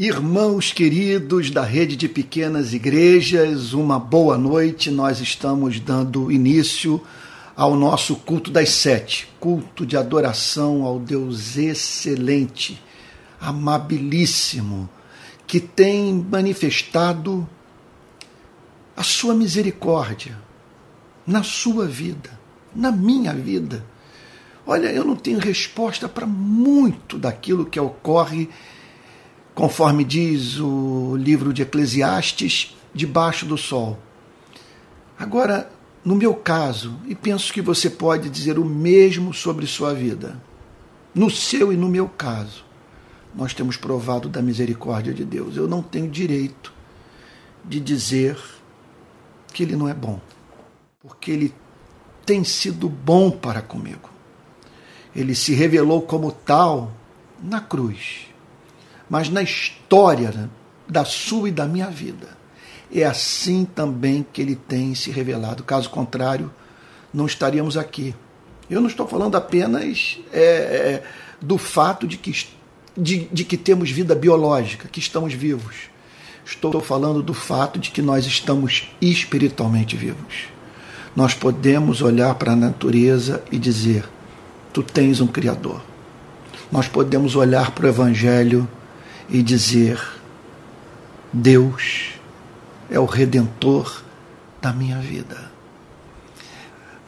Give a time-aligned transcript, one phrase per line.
[0.00, 4.92] Irmãos queridos da rede de pequenas igrejas, uma boa noite.
[4.92, 7.02] Nós estamos dando início
[7.56, 12.80] ao nosso culto das sete culto de adoração ao Deus excelente,
[13.40, 14.88] amabilíssimo,
[15.48, 17.44] que tem manifestado
[18.96, 20.38] a sua misericórdia
[21.26, 22.38] na sua vida,
[22.72, 23.84] na minha vida.
[24.64, 28.48] Olha, eu não tenho resposta para muito daquilo que ocorre
[29.58, 33.98] conforme diz o livro de Eclesiastes, debaixo do sol.
[35.18, 35.68] Agora,
[36.04, 40.40] no meu caso, e penso que você pode dizer o mesmo sobre sua vida,
[41.12, 42.64] no seu e no meu caso,
[43.34, 45.56] nós temos provado da misericórdia de Deus.
[45.56, 46.72] Eu não tenho direito
[47.64, 48.38] de dizer
[49.52, 50.20] que Ele não é bom,
[51.02, 51.52] porque Ele
[52.24, 54.08] tem sido bom para comigo.
[55.16, 56.92] Ele se revelou como tal
[57.42, 58.27] na cruz
[59.08, 60.50] mas na história
[60.88, 62.36] da sua e da minha vida.
[62.92, 65.62] É assim também que ele tem se revelado.
[65.62, 66.50] Caso contrário,
[67.12, 68.14] não estaríamos aqui.
[68.70, 71.02] Eu não estou falando apenas é, é,
[71.40, 72.46] do fato de que,
[72.96, 75.90] de, de que temos vida biológica, que estamos vivos.
[76.44, 80.48] Estou falando do fato de que nós estamos espiritualmente vivos.
[81.14, 84.08] Nós podemos olhar para a natureza e dizer:
[84.72, 85.82] Tu tens um Criador.
[86.72, 88.68] Nós podemos olhar para o Evangelho
[89.28, 90.00] e dizer:
[91.32, 92.12] Deus
[92.90, 94.02] é o redentor
[94.60, 95.50] da minha vida.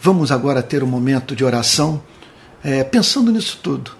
[0.01, 2.03] Vamos agora ter um momento de oração,
[2.63, 3.93] é, pensando nisso tudo,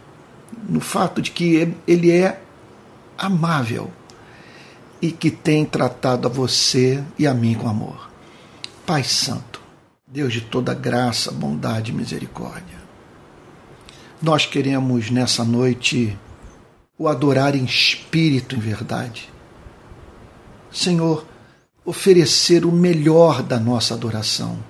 [0.69, 2.41] no fato de que Ele é
[3.19, 3.91] amável
[5.01, 8.11] e que tem tratado a você e a mim com amor.
[8.87, 9.61] Pai Santo,
[10.07, 12.81] Deus de toda graça, bondade e misericórdia,
[14.23, 16.19] nós queremos nessa noite
[17.01, 19.33] o adorar em espírito, em verdade.
[20.71, 21.27] Senhor,
[21.83, 24.63] oferecer o melhor da nossa adoração,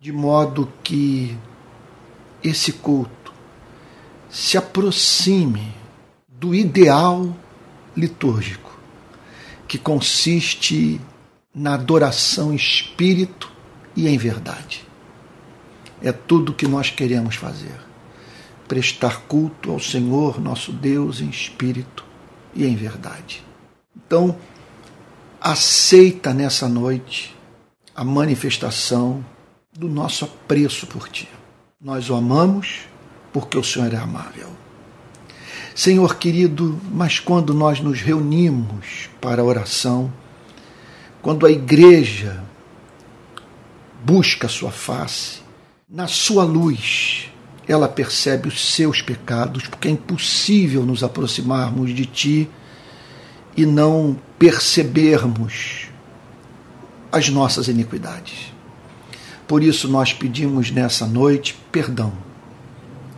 [0.00, 1.38] de modo que
[2.42, 3.32] esse culto
[4.28, 5.72] se aproxime
[6.28, 7.32] do ideal
[7.96, 8.76] litúrgico,
[9.68, 11.00] que consiste
[11.54, 13.48] na adoração em espírito
[13.94, 14.84] e em verdade.
[16.02, 17.85] É tudo o que nós queremos fazer
[18.66, 22.04] prestar culto ao Senhor, nosso Deus, em espírito
[22.54, 23.42] e em verdade.
[23.96, 24.36] Então,
[25.40, 27.36] aceita nessa noite
[27.94, 29.24] a manifestação
[29.72, 31.28] do nosso apreço por Ti.
[31.80, 32.80] Nós o amamos
[33.32, 34.50] porque o Senhor é amável.
[35.74, 40.10] Senhor querido, mas quando nós nos reunimos para a oração,
[41.20, 42.42] quando a igreja
[44.02, 45.40] busca a Sua face,
[45.86, 47.30] na Sua luz,
[47.68, 52.50] ela percebe os seus pecados, porque é impossível nos aproximarmos de Ti
[53.56, 55.88] e não percebermos
[57.10, 58.52] as nossas iniquidades.
[59.48, 62.12] Por isso nós pedimos nessa noite perdão.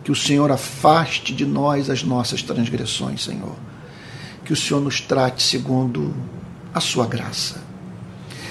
[0.03, 3.55] Que o Senhor afaste de nós as nossas transgressões, Senhor.
[4.45, 6.15] Que o Senhor nos trate segundo
[6.73, 7.61] a sua graça.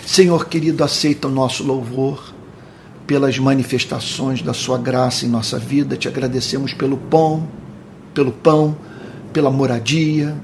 [0.06, 2.34] Senhor querido, aceita o nosso louvor
[3.08, 5.96] pelas manifestações da sua graça em nossa vida.
[5.96, 7.48] Te agradecemos pelo pão,
[8.12, 8.76] pelo pão,
[9.32, 10.36] pela moradia,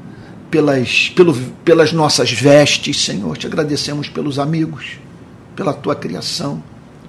[0.51, 3.37] pelas, pelo, pelas nossas vestes, Senhor.
[3.37, 4.99] Te agradecemos pelos amigos,
[5.55, 6.63] pela tua criação,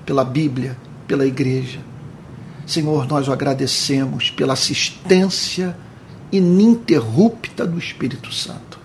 [0.06, 0.78] pela Bíblia,
[1.08, 1.80] pela igreja.
[2.68, 5.78] Senhor, nós o agradecemos pela assistência
[6.34, 8.78] ininterrupta do Espírito Santo.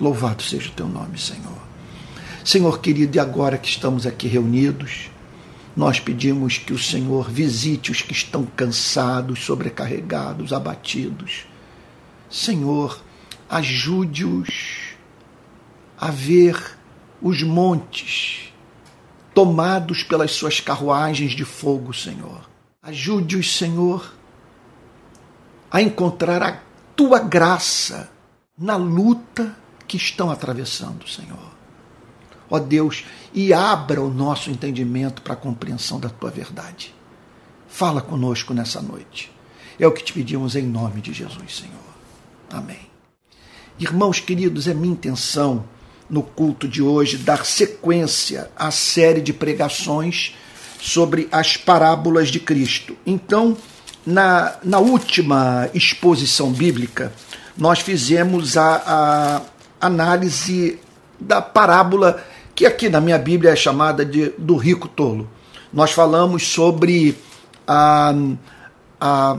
[0.00, 1.58] Louvado seja o teu nome, Senhor.
[2.44, 5.10] Senhor querido, e agora que estamos aqui reunidos,
[5.78, 11.46] nós pedimos que o Senhor visite os que estão cansados, sobrecarregados, abatidos.
[12.28, 13.00] Senhor,
[13.48, 14.96] ajude-os
[15.96, 16.76] a ver
[17.22, 18.52] os montes
[19.32, 22.50] tomados pelas suas carruagens de fogo, Senhor.
[22.82, 24.12] Ajude-os, Senhor,
[25.70, 26.60] a encontrar a
[26.96, 28.10] tua graça
[28.58, 29.56] na luta
[29.86, 31.57] que estão atravessando, Senhor
[32.50, 36.94] ó Deus, e abra o nosso entendimento para a compreensão da tua verdade.
[37.68, 39.30] Fala conosco nessa noite.
[39.78, 41.74] É o que te pedimos em nome de Jesus, Senhor.
[42.50, 42.88] Amém.
[43.78, 45.64] Irmãos queridos, é minha intenção
[46.10, 50.34] no culto de hoje dar sequência à série de pregações
[50.80, 52.96] sobre as parábolas de Cristo.
[53.06, 53.56] Então,
[54.06, 57.12] na, na última exposição bíblica,
[57.56, 59.42] nós fizemos a,
[59.80, 60.78] a análise
[61.20, 62.24] da parábola
[62.58, 65.30] que aqui na minha Bíblia é chamada de do rico tolo.
[65.72, 67.16] Nós falamos sobre
[67.64, 68.12] a,
[69.00, 69.38] a,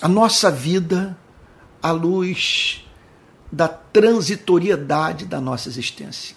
[0.00, 1.18] a nossa vida
[1.82, 2.86] à luz
[3.50, 6.36] da transitoriedade da nossa existência,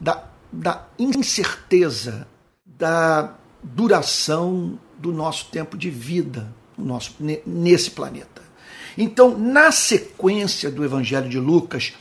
[0.00, 2.26] da, da incerteza,
[2.64, 7.14] da duração do nosso tempo de vida no nosso,
[7.44, 8.40] nesse planeta.
[8.96, 11.92] Então, na sequência do Evangelho de Lucas,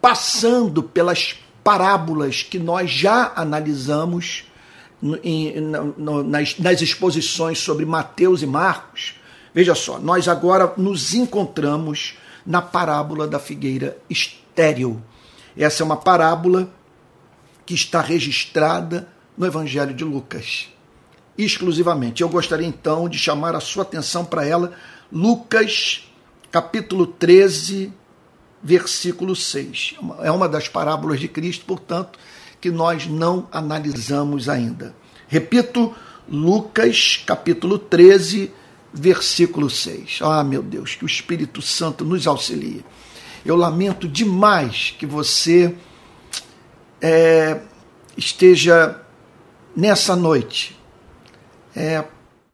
[0.00, 4.44] passando pelas parábolas que nós já analisamos
[5.22, 5.54] em,
[5.96, 9.14] nas, nas exposições sobre Mateus e Marcos,
[9.54, 12.16] veja só, nós agora nos encontramos
[12.46, 15.02] na parábola da figueira estéril.
[15.56, 16.70] Essa é uma parábola
[17.64, 20.68] que está registrada no Evangelho de Lucas,
[21.36, 22.22] exclusivamente.
[22.22, 24.72] Eu gostaria então de chamar a sua atenção para ela,
[25.10, 26.08] Lucas,
[26.50, 27.92] capítulo 13,
[28.64, 29.96] versículo 6.
[30.22, 32.18] É uma das parábolas de Cristo, portanto,
[32.58, 34.96] que nós não analisamos ainda.
[35.28, 35.94] Repito,
[36.26, 38.50] Lucas, capítulo 13,
[38.92, 40.20] versículo 6.
[40.22, 42.82] Ah, meu Deus, que o Espírito Santo nos auxilie.
[43.44, 45.74] Eu lamento demais que você
[47.02, 47.60] é,
[48.16, 48.98] esteja
[49.76, 50.74] nessa noite,
[51.76, 52.02] é,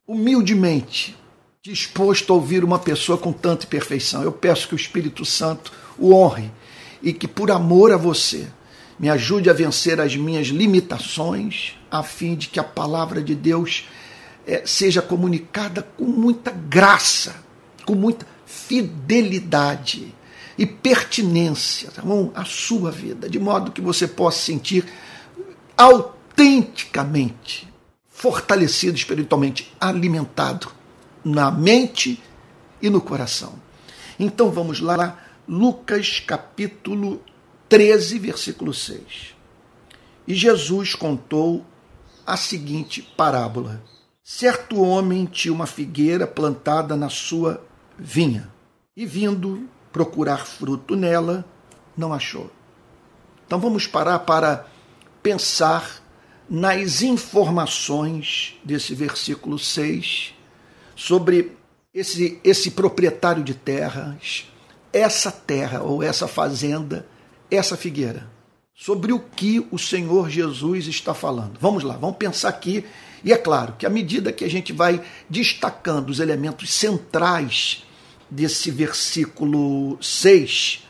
[0.09, 1.17] humildemente,
[1.63, 4.25] disposto a ouvir uma pessoa com tanta perfeição.
[4.25, 6.51] Eu peço que o Espírito Santo o honre
[7.03, 8.49] e que, por amor a você,
[8.99, 13.89] me ajude a vencer as minhas limitações, a fim de que a palavra de Deus
[14.47, 17.37] é, seja comunicada com muita graça,
[17.85, 20.15] com muita fidelidade
[20.59, 22.31] e pertinência tá bom?
[22.35, 24.85] à sua vida, de modo que você possa sentir
[25.77, 27.71] autenticamente
[28.21, 30.71] fortalecido espiritualmente, alimentado
[31.25, 32.23] na mente
[32.83, 33.55] e no coração.
[34.19, 35.19] Então vamos lá,
[35.53, 37.21] Lucas capítulo
[37.69, 39.35] 13, versículo 6.
[40.25, 41.67] E Jesus contou
[42.25, 43.83] a seguinte parábola:
[44.23, 47.67] Certo homem tinha uma figueira plantada na sua
[47.99, 48.49] vinha,
[48.97, 51.45] e vindo procurar fruto nela,
[51.97, 52.49] não achou.
[53.45, 54.69] Então vamos parar para
[55.21, 56.01] pensar
[56.49, 60.33] nas informações desse versículo 6
[60.95, 61.57] sobre
[61.93, 64.47] esse, esse proprietário de terras,
[64.93, 67.07] essa terra ou essa fazenda,
[67.51, 68.29] essa figueira.
[68.75, 71.59] Sobre o que o Senhor Jesus está falando.
[71.61, 72.85] Vamos lá, vamos pensar aqui.
[73.23, 77.85] E é claro que à medida que a gente vai destacando os elementos centrais
[78.31, 80.87] desse versículo 6,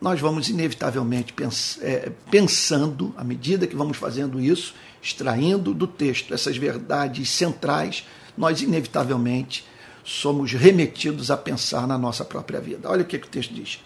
[0.00, 1.34] nós vamos inevitavelmente
[1.80, 8.04] é, pensando, à medida que vamos fazendo isso, extraindo do texto essas verdades centrais,
[8.36, 9.64] nós inevitavelmente
[10.06, 12.88] somos remetidos a pensar na nossa própria vida.
[12.88, 13.80] Olha o que, que o texto diz.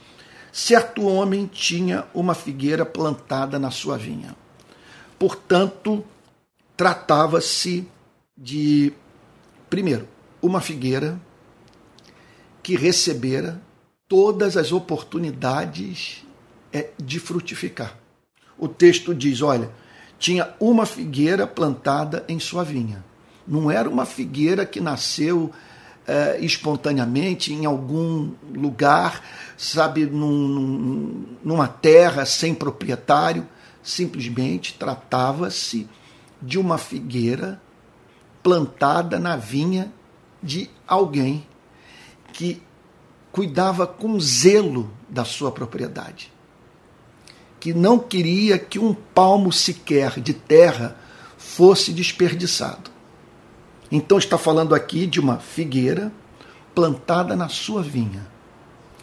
[0.52, 4.36] Certo homem tinha uma figueira plantada na sua vinha.
[5.18, 6.04] Portanto,
[6.76, 7.88] tratava-se
[8.36, 8.92] de,
[9.70, 10.06] primeiro,
[10.42, 11.18] uma figueira
[12.62, 13.58] que recebera
[14.06, 16.22] todas as oportunidades
[16.70, 17.96] é, de frutificar.
[18.58, 19.70] O texto diz: olha,
[20.18, 23.02] tinha uma figueira plantada em sua vinha.
[23.48, 25.50] Não era uma figueira que nasceu
[26.10, 29.24] é, espontaneamente em algum lugar,
[29.56, 33.46] sabe, num, num, numa terra sem proprietário.
[33.80, 35.88] Simplesmente tratava-se
[36.42, 37.62] de uma figueira
[38.42, 39.92] plantada na vinha
[40.42, 41.46] de alguém
[42.32, 42.60] que
[43.30, 46.32] cuidava com zelo da sua propriedade,
[47.60, 50.96] que não queria que um palmo sequer de terra
[51.38, 52.90] fosse desperdiçado.
[53.90, 56.12] Então está falando aqui de uma figueira
[56.74, 58.26] plantada na sua vinha.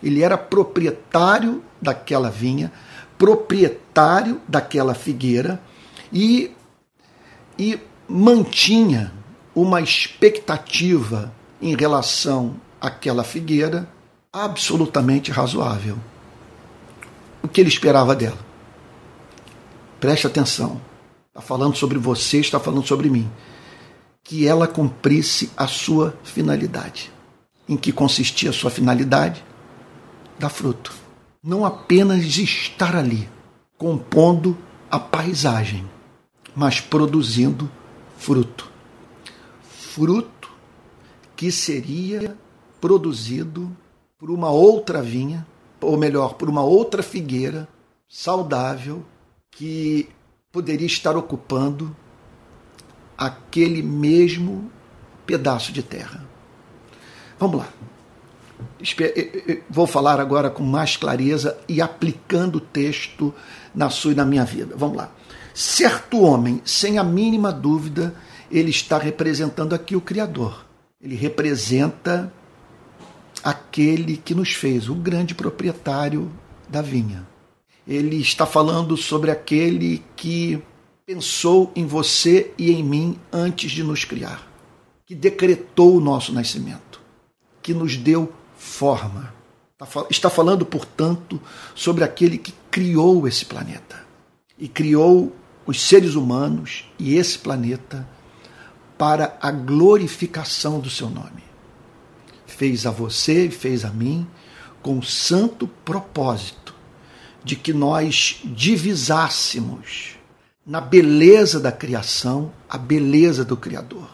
[0.02, 2.72] Ele era proprietário daquela vinha,
[3.18, 5.62] proprietário daquela figueira
[6.14, 6.52] e,
[7.58, 9.12] e mantinha
[9.54, 13.90] uma expectativa em relação àquela figueira
[14.32, 15.98] absolutamente razoável.
[17.42, 18.38] O que ele esperava dela?
[20.00, 20.80] Preste atenção.
[21.30, 23.30] Está falando sobre você, está falando sobre mim.
[24.28, 27.12] Que ela cumprisse a sua finalidade.
[27.68, 29.44] Em que consistia a sua finalidade?
[30.38, 30.94] Dar fruto.
[31.42, 33.28] Não apenas estar ali,
[33.78, 34.58] compondo
[34.92, 35.90] a paisagem,
[36.56, 37.72] mas produzindo
[38.18, 38.70] fruto.
[39.62, 40.52] Fruto
[41.36, 42.38] que seria
[42.82, 43.76] produzido
[44.18, 45.48] por uma outra vinha,
[45.80, 47.68] ou melhor, por uma outra figueira
[48.10, 49.06] saudável
[49.52, 50.10] que
[50.52, 51.96] poderia estar ocupando
[53.18, 54.72] aquele mesmo
[55.26, 56.24] pedaço de terra.
[57.40, 57.68] Vamos lá.
[59.70, 63.34] Vou falar agora com mais clareza e aplicando o texto
[63.74, 64.76] na sua e na minha vida.
[64.76, 65.12] Vamos lá.
[65.54, 68.16] Certo homem, sem a mínima dúvida,
[68.52, 70.66] ele está representando aqui o Criador.
[71.02, 72.32] Ele representa
[73.44, 76.32] aquele que nos fez, o grande proprietário
[76.68, 77.28] da vinha.
[77.88, 80.62] Ele está falando sobre aquele que
[81.08, 84.46] pensou em você e em mim antes de nos criar,
[85.06, 87.00] que decretou o nosso nascimento,
[87.62, 89.34] que nos deu forma.
[90.10, 91.42] Está falando, portanto,
[91.74, 94.06] sobre aquele que criou esse planeta
[94.60, 95.34] e criou
[95.66, 98.06] os seres humanos e esse planeta
[98.98, 101.44] para a glorificação do seu nome.
[102.46, 104.28] Fez a você e fez a mim
[104.82, 106.76] com o santo propósito
[107.46, 110.17] de que nós divisássemos
[110.68, 114.10] na beleza da criação a beleza do Criador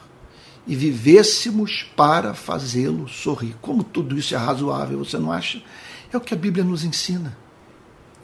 [0.68, 3.56] e vivêssemos para fazê-lo sorrir.
[3.60, 5.62] Como tudo isso é razoável, você não acha?
[6.12, 7.36] É o que a Bíblia nos ensina.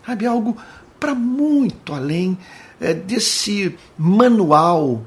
[0.05, 0.55] Sabe, algo
[0.99, 2.37] para muito além
[2.79, 5.03] é, desse manual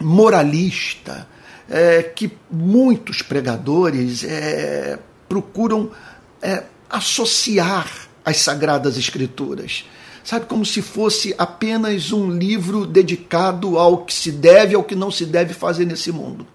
[0.00, 1.26] moralista
[1.68, 4.98] é, que muitos pregadores é,
[5.28, 5.90] procuram
[6.42, 7.88] é, associar
[8.24, 9.84] às Sagradas Escrituras.
[10.28, 15.10] Sabe, como se fosse apenas um livro dedicado ao que se deve, ao que não
[15.10, 16.46] se deve fazer nesse mundo.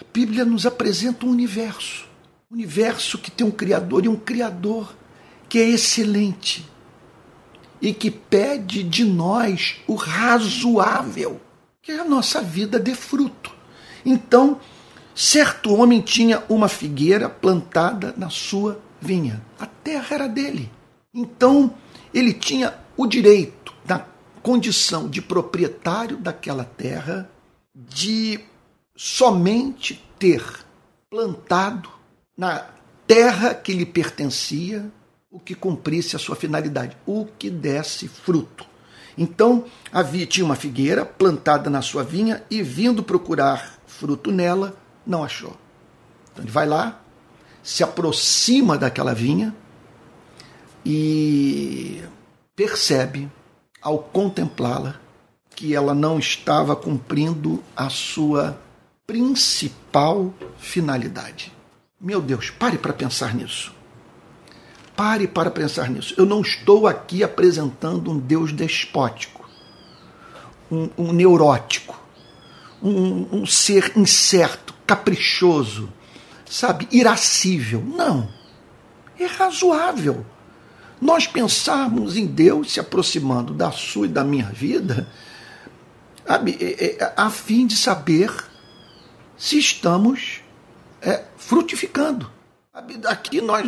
[0.00, 2.08] A Bíblia nos apresenta um universo.
[2.50, 4.92] Um universo que tem um Criador e um Criador
[5.48, 6.68] que é excelente
[7.80, 11.40] e que pede de nós o razoável,
[11.80, 13.54] que é a nossa vida de fruto.
[14.04, 14.58] Então,
[15.14, 19.40] certo homem tinha uma figueira plantada na sua vinha.
[19.56, 20.68] A terra era dele.
[21.14, 21.72] Então,
[22.12, 24.04] ele tinha o direito, na
[24.42, 27.30] condição de proprietário daquela terra,
[27.74, 28.38] de
[28.94, 30.44] somente ter
[31.08, 31.88] plantado
[32.36, 32.66] na
[33.06, 34.92] terra que lhe pertencia
[35.30, 38.66] o que cumprisse a sua finalidade, o que desse fruto.
[39.16, 44.76] Então, havia tinha uma figueira plantada na sua vinha e vindo procurar fruto nela,
[45.06, 45.56] não achou.
[46.32, 47.00] Então ele vai lá,
[47.62, 49.56] se aproxima daquela vinha
[50.84, 52.02] e
[52.60, 53.26] percebe,
[53.80, 54.96] ao contemplá-la,
[55.56, 58.60] que ela não estava cumprindo a sua
[59.06, 61.50] principal finalidade.
[61.98, 63.74] Meu Deus, pare para pensar nisso.
[64.94, 66.12] Pare para pensar nisso.
[66.18, 69.48] Eu não estou aqui apresentando um Deus despótico,
[70.70, 71.98] um, um neurótico,
[72.82, 75.90] um, um ser incerto, caprichoso,
[76.44, 77.82] sabe, irascível.
[77.82, 78.28] Não.
[79.18, 80.26] É razoável.
[81.00, 85.08] Nós pensarmos em Deus se aproximando da sua e da minha vida,
[86.26, 88.32] é, é, a fim de saber
[89.36, 90.42] se estamos
[91.00, 92.30] é, frutificando.
[93.06, 93.64] Aqui nós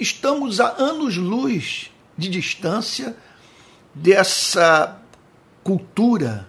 [0.00, 3.16] estamos a anos-luz de distância
[3.94, 5.00] dessa
[5.64, 6.48] cultura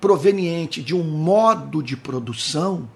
[0.00, 2.88] proveniente de um modo de produção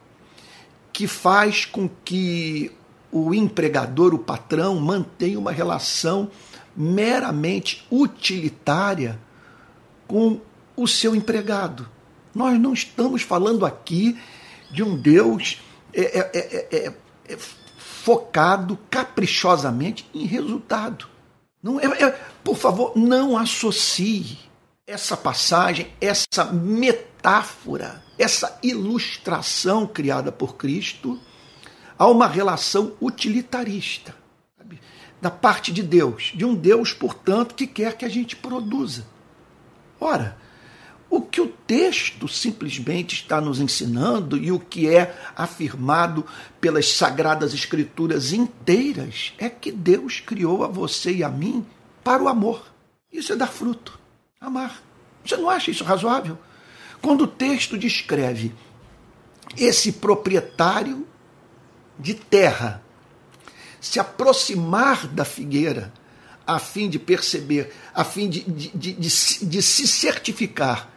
[0.92, 2.72] que faz com que
[3.10, 6.30] o empregador, o patrão, mantenha uma relação
[6.76, 9.18] meramente utilitária
[10.06, 10.40] com
[10.76, 11.88] o seu empregado.
[12.34, 14.18] Nós não estamos falando aqui
[14.70, 15.60] de um Deus
[15.92, 16.86] é, é, é,
[17.28, 17.38] é
[17.76, 21.06] focado caprichosamente em resultado.
[21.62, 22.10] Não é, é,
[22.42, 24.38] por favor, não associe
[24.86, 31.20] essa passagem, essa metáfora, essa ilustração criada por Cristo
[31.96, 34.21] a uma relação utilitarista?
[35.22, 39.06] Da parte de Deus, de um Deus, portanto, que quer que a gente produza.
[40.00, 40.36] Ora,
[41.08, 46.26] o que o texto simplesmente está nos ensinando e o que é afirmado
[46.60, 51.64] pelas sagradas escrituras inteiras é que Deus criou a você e a mim
[52.02, 52.66] para o amor.
[53.12, 54.00] Isso é dar fruto,
[54.40, 54.82] amar.
[55.24, 56.36] Você não acha isso razoável?
[57.00, 58.52] Quando o texto descreve
[59.56, 61.06] esse proprietário
[61.96, 62.82] de terra
[63.82, 65.92] se aproximar da figueira
[66.46, 70.88] a fim de perceber, a fim de, de, de, de, de se certificar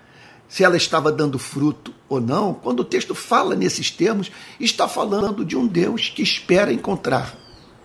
[0.47, 5.43] se ela estava dando fruto ou não, quando o texto fala nesses termos, está falando
[5.43, 7.35] de um Deus que espera encontrar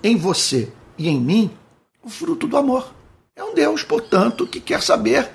[0.02, 1.50] em você e em mim
[2.02, 2.95] o fruto do amor.
[3.35, 5.30] É um Deus, portanto, que quer saber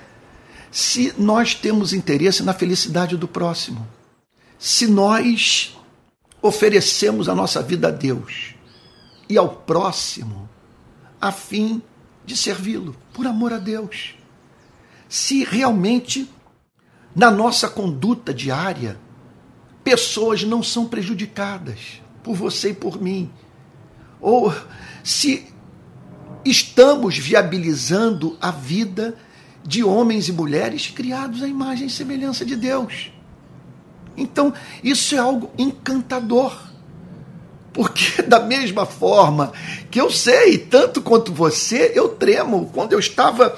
[0.70, 3.86] se nós temos interesse na felicidade do próximo,
[4.58, 5.76] se nós
[6.40, 8.55] oferecemos a nossa vida a Deus
[9.28, 10.48] e ao próximo
[11.20, 11.82] a fim
[12.24, 14.14] de servi-lo, por amor a Deus.
[15.08, 16.28] Se realmente
[17.14, 18.98] na nossa conduta diária,
[19.82, 23.30] pessoas não são prejudicadas por você e por mim.
[24.20, 24.52] Ou
[25.02, 25.46] se
[26.44, 29.16] estamos viabilizando a vida
[29.64, 33.10] de homens e mulheres criados à imagem e semelhança de Deus.
[34.16, 34.52] Então,
[34.82, 36.56] isso é algo encantador
[37.76, 39.52] Porque, da mesma forma
[39.90, 42.70] que eu sei, tanto quanto você, eu tremo.
[42.72, 43.54] Quando eu estava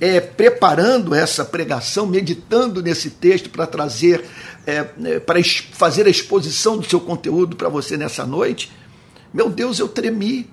[0.00, 4.24] é, preparando essa pregação, meditando nesse texto para trazer,
[4.66, 5.40] é, é para
[5.72, 8.72] fazer a exposição do seu conteúdo para você nessa noite,
[9.32, 10.50] meu Deus, eu tremi.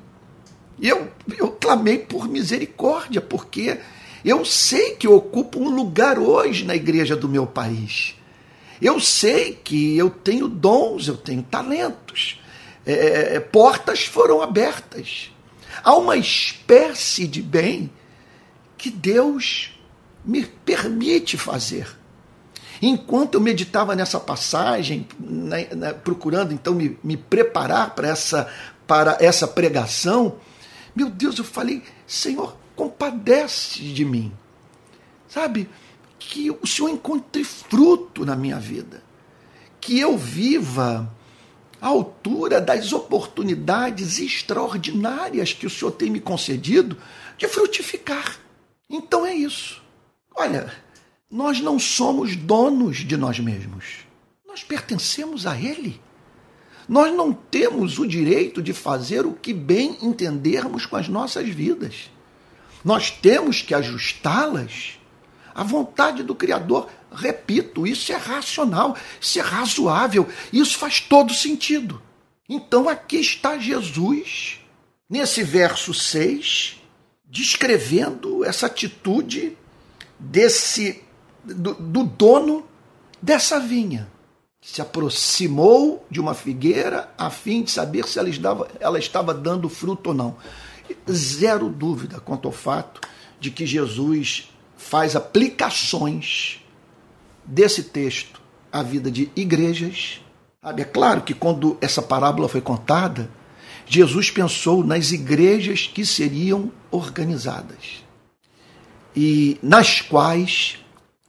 [0.80, 1.08] Eu,
[1.40, 3.80] eu clamei por misericórdia, porque
[4.24, 8.14] eu sei que eu ocupo um lugar hoje na igreja do meu país.
[8.80, 12.40] Eu sei que eu tenho dons, eu tenho talentos.
[12.88, 15.30] É, é, é, portas foram abertas.
[15.84, 17.92] Há uma espécie de bem
[18.78, 19.78] que Deus
[20.24, 21.86] me permite fazer.
[22.82, 28.50] Enquanto eu meditava nessa passagem, né, né, procurando então me, me preparar para essa,
[28.88, 30.38] para essa pregação,
[30.96, 34.32] meu Deus, eu falei, Senhor, compadece de mim.
[35.28, 35.70] Sabe?
[36.18, 39.04] Que o Senhor encontre fruto na minha vida.
[39.82, 41.12] Que eu viva
[41.82, 46.98] à altura das oportunidades extraordinárias que o Senhor tem me concedido
[47.38, 48.40] de frutificar.
[48.90, 49.82] Então é isso.
[50.36, 50.72] Olha,
[51.30, 54.06] nós não somos donos de nós mesmos.
[54.48, 56.02] Nós pertencemos a Ele.
[56.88, 62.10] Nós não temos o direito de fazer o que bem entendermos com as nossas vidas.
[62.84, 64.98] Nós temos que ajustá-las
[65.54, 66.90] à vontade do Criador.
[67.12, 72.02] Repito, isso é racional, isso é razoável, isso faz todo sentido.
[72.50, 74.60] Então aqui está Jesus,
[75.10, 76.82] nesse verso 6,
[77.26, 79.58] descrevendo essa atitude
[80.20, 81.04] desse
[81.44, 82.68] do, do dono
[83.22, 84.10] dessa vinha
[84.68, 89.70] se aproximou de uma figueira a fim de saber se ela estava, ela estava dando
[89.70, 90.36] fruto ou não.
[91.10, 93.00] Zero dúvida quanto ao fato
[93.40, 96.62] de que Jesus faz aplicações
[97.48, 100.22] desse texto à vida de igrejas.
[100.62, 103.30] É claro que quando essa parábola foi contada,
[103.86, 108.04] Jesus pensou nas igrejas que seriam organizadas
[109.16, 110.78] e nas quais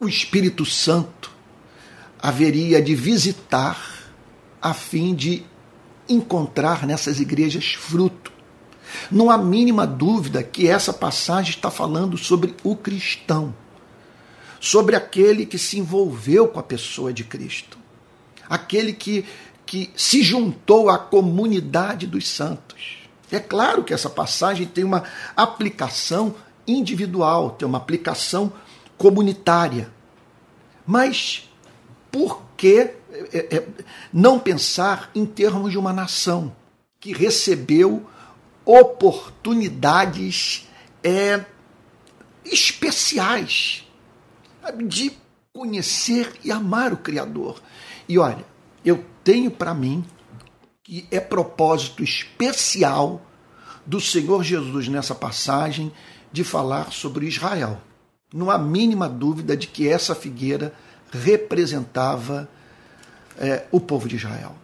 [0.00, 1.30] o Espírito Santo
[2.20, 4.10] haveria de visitar
[4.60, 5.44] a fim de
[6.08, 8.32] encontrar nessas igrejas fruto.
[9.10, 13.54] Não há mínima dúvida que essa passagem está falando sobre o cristão,
[14.60, 17.78] sobre aquele que se envolveu com a pessoa de Cristo,
[18.48, 19.24] aquele que,
[19.64, 22.98] que se juntou à comunidade dos santos.
[23.30, 25.04] É claro que essa passagem tem uma
[25.36, 26.34] aplicação
[26.66, 28.52] individual, tem uma aplicação
[28.96, 29.90] comunitária.
[30.86, 31.48] Mas
[32.10, 32.90] por que
[33.32, 33.66] é, é,
[34.12, 36.54] não pensar em termos de uma nação
[37.00, 38.06] que recebeu
[38.64, 40.68] oportunidades
[41.02, 41.44] é,
[42.44, 43.87] especiais
[44.72, 45.12] de
[45.52, 47.60] conhecer e amar o Criador?
[48.08, 48.44] E olha,
[48.84, 50.04] eu tenho para mim
[50.82, 53.22] que é propósito especial
[53.84, 55.92] do Senhor Jesus nessa passagem
[56.32, 57.80] de falar sobre Israel.
[58.32, 60.74] Não há mínima dúvida de que essa figueira
[61.10, 62.48] representava
[63.38, 64.54] é, o povo de Israel.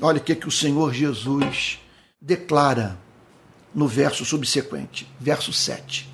[0.00, 1.78] Olha o que, que o Senhor Jesus
[2.20, 2.98] declara
[3.74, 6.11] no verso subsequente, verso 7.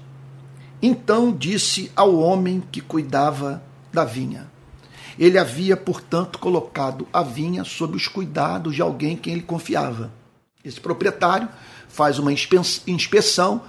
[0.80, 3.62] Então disse ao homem que cuidava
[3.92, 4.48] da vinha.
[5.18, 10.12] Ele havia, portanto, colocado a vinha sob os cuidados de alguém quem ele confiava.
[10.64, 11.48] Esse proprietário
[11.88, 13.62] faz uma inspeção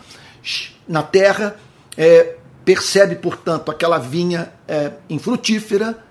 [0.88, 1.56] na terra,
[1.98, 6.04] é, percebe, portanto, aquela vinha é, infrutífera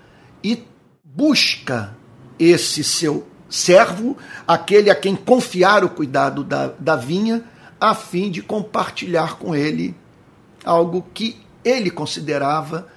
[0.43, 0.63] e
[1.03, 1.95] busca
[2.37, 7.43] esse seu servo, aquele a quem confiar o cuidado da, da vinha,
[7.79, 9.95] a fim de compartilhar com ele
[10.63, 12.87] algo que ele considerava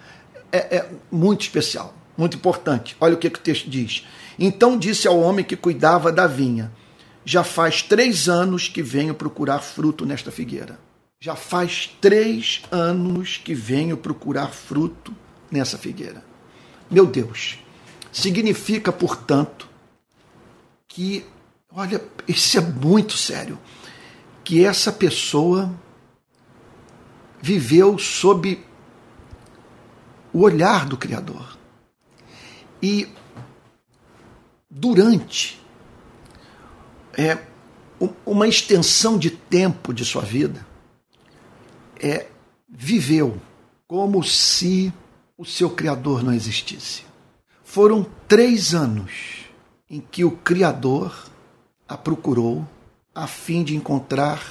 [0.51, 2.97] é, é, muito especial, muito importante.
[3.01, 4.07] Olha o que, que o texto diz.
[4.39, 6.73] Então disse ao homem que cuidava da vinha:
[7.25, 10.79] Já faz três anos que venho procurar fruto nesta figueira
[11.23, 15.15] já faz três anos que venho procurar fruto
[15.49, 16.25] nessa figueira.
[16.91, 17.61] Meu Deus,
[18.11, 19.69] significa, portanto,
[20.89, 21.25] que,
[21.71, 23.57] olha, isso é muito sério,
[24.43, 25.73] que essa pessoa
[27.43, 28.65] viveu sob
[30.33, 31.59] o olhar do Criador.
[32.81, 33.09] E
[34.71, 35.61] durante
[37.19, 37.37] é,
[38.25, 40.65] uma extensão de tempo de sua vida,
[42.01, 42.29] é,
[42.69, 43.41] viveu
[43.89, 44.93] como se
[45.37, 47.05] o seu Criador não existisse.
[47.65, 49.47] Foram três anos
[49.91, 51.29] em que o Criador
[51.89, 52.67] a procurou
[53.15, 54.43] a fim de encontrar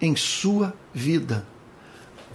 [0.00, 1.46] em sua vida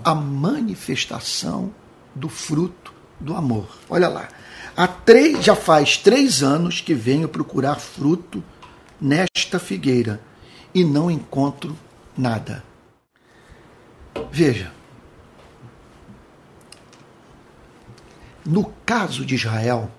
[0.03, 1.73] a manifestação
[2.13, 3.67] do fruto do amor.
[3.89, 4.29] Olha lá,
[4.75, 8.43] há três, já faz três anos que venho procurar fruto
[8.99, 10.21] nesta figueira
[10.73, 11.77] e não encontro
[12.17, 12.63] nada.
[14.31, 14.71] Veja,
[18.45, 19.91] no caso de Israel,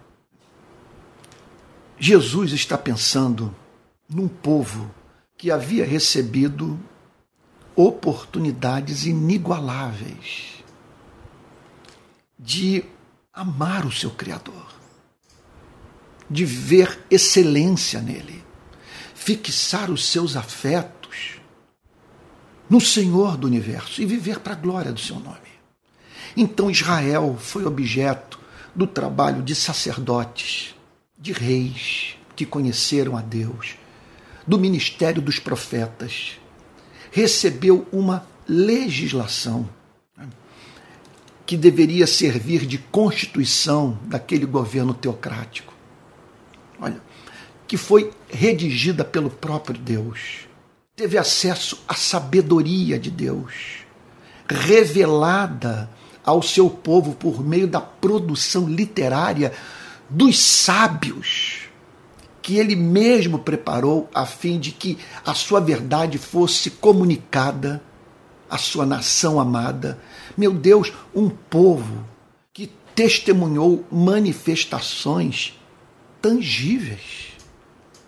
[1.98, 3.54] Jesus está pensando
[4.08, 4.90] num povo
[5.36, 6.78] que havia recebido
[7.76, 10.64] oportunidades inigualáveis
[12.38, 12.84] de
[13.32, 14.74] amar o seu Criador,
[16.28, 18.42] de ver excelência nele,
[19.14, 21.40] fixar os seus afetos
[22.68, 25.36] no Senhor do universo e viver para a glória do seu nome.
[26.36, 28.40] Então Israel foi objeto
[28.74, 30.74] do trabalho de sacerdotes,
[31.18, 33.76] de reis que conheceram a Deus,
[34.46, 36.38] do ministério dos profetas.
[37.16, 39.66] Recebeu uma legislação
[41.46, 45.72] que deveria servir de constituição daquele governo teocrático.
[46.78, 47.00] Olha,
[47.66, 50.46] que foi redigida pelo próprio Deus.
[50.94, 53.78] Teve acesso à sabedoria de Deus,
[54.46, 55.88] revelada
[56.22, 59.54] ao seu povo por meio da produção literária
[60.10, 61.65] dos sábios
[62.46, 67.82] que ele mesmo preparou a fim de que a sua verdade fosse comunicada
[68.48, 69.98] à sua nação amada.
[70.36, 72.06] Meu Deus, um povo
[72.52, 75.58] que testemunhou manifestações
[76.22, 77.32] tangíveis,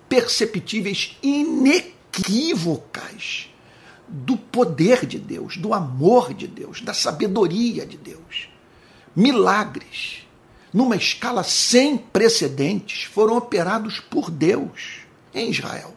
[0.08, 3.48] perceptíveis, inequívocas
[4.06, 8.48] do poder de Deus, do amor de Deus, da sabedoria de Deus.
[9.16, 10.27] Milagres,
[10.72, 15.00] numa escala sem precedentes, foram operados por Deus
[15.34, 15.94] em Israel.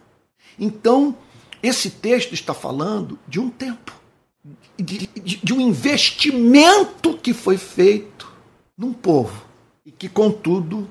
[0.60, 1.16] Então,
[1.62, 3.94] esse texto está falando de um tempo,
[4.78, 8.32] de, de, de um investimento que foi feito
[8.78, 9.46] num povo
[9.86, 10.90] e que, contudo,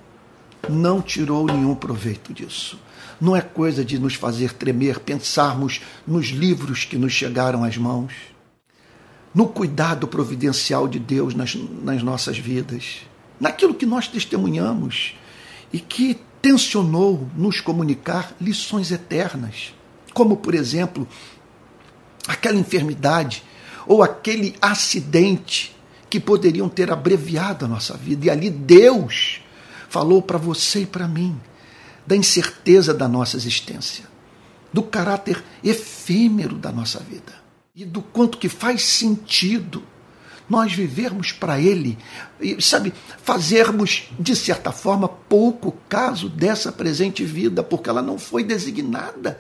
[0.69, 2.79] não tirou nenhum proveito disso.
[3.21, 8.13] Não é coisa de nos fazer tremer pensarmos nos livros que nos chegaram às mãos,
[9.35, 13.03] no cuidado providencial de Deus nas, nas nossas vidas,
[13.41, 15.17] naquilo que nós testemunhamos
[15.73, 19.75] e que tensionou nos comunicar lições eternas,
[20.13, 21.09] como, por exemplo,
[22.29, 23.43] aquela enfermidade
[23.87, 25.75] ou aquele acidente
[26.09, 28.27] que poderiam ter abreviado a nossa vida.
[28.27, 29.41] E ali Deus
[29.89, 31.41] falou para você e para mim
[32.07, 34.05] da incerteza da nossa existência,
[34.73, 37.33] do caráter efêmero da nossa vida
[37.75, 39.83] e do quanto que faz sentido
[40.51, 41.97] nós vivermos para Ele,
[42.41, 48.43] e, sabe, fazermos, de certa forma, pouco caso dessa presente vida, porque ela não foi
[48.43, 49.39] designada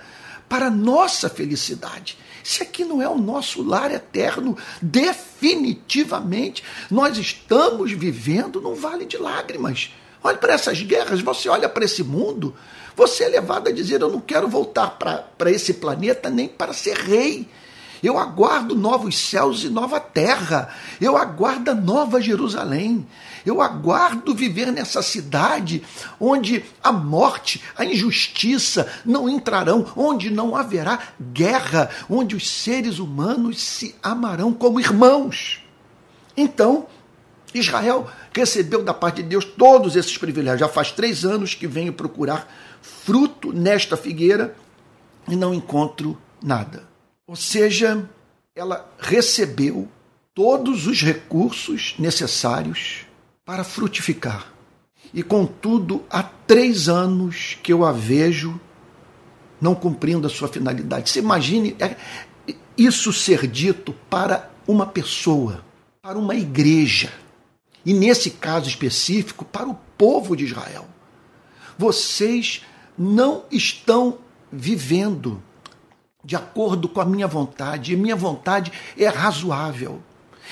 [0.49, 2.17] para a nossa felicidade.
[2.45, 9.19] Se aqui não é o nosso lar eterno, definitivamente nós estamos vivendo num vale de
[9.19, 9.93] lágrimas.
[10.23, 12.55] Olhe para essas guerras, você olha para esse mundo,
[12.97, 16.97] você é levado a dizer: Eu não quero voltar para esse planeta nem para ser
[16.97, 17.49] rei.
[18.03, 20.71] Eu aguardo novos céus e nova terra.
[21.01, 23.07] Eu aguardo a nova Jerusalém.
[23.45, 25.83] Eu aguardo viver nessa cidade
[26.19, 30.99] onde a morte, a injustiça não entrarão, onde não haverá
[31.33, 35.61] guerra, onde os seres humanos se amarão como irmãos.
[36.37, 36.87] Então,
[37.53, 40.61] Israel recebeu da parte de Deus todos esses privilégios.
[40.61, 42.49] Já faz três anos que venho procurar
[42.81, 44.55] fruto nesta figueira
[45.29, 46.90] e não encontro nada.
[47.31, 48.11] Ou seja,
[48.57, 49.89] ela recebeu
[50.35, 53.07] todos os recursos necessários
[53.45, 54.53] para frutificar.
[55.15, 58.61] E contudo, há três anos que eu a vejo
[59.61, 61.09] não cumprindo a sua finalidade.
[61.09, 61.95] Você imagine é,
[62.77, 65.65] isso ser dito para uma pessoa,
[66.03, 67.13] para uma igreja
[67.87, 70.89] e nesse caso específico, para o povo de Israel.
[71.79, 72.63] Vocês
[72.99, 74.19] não estão
[74.51, 75.41] vivendo
[76.25, 80.03] de acordo com a minha vontade, e minha vontade é razoável.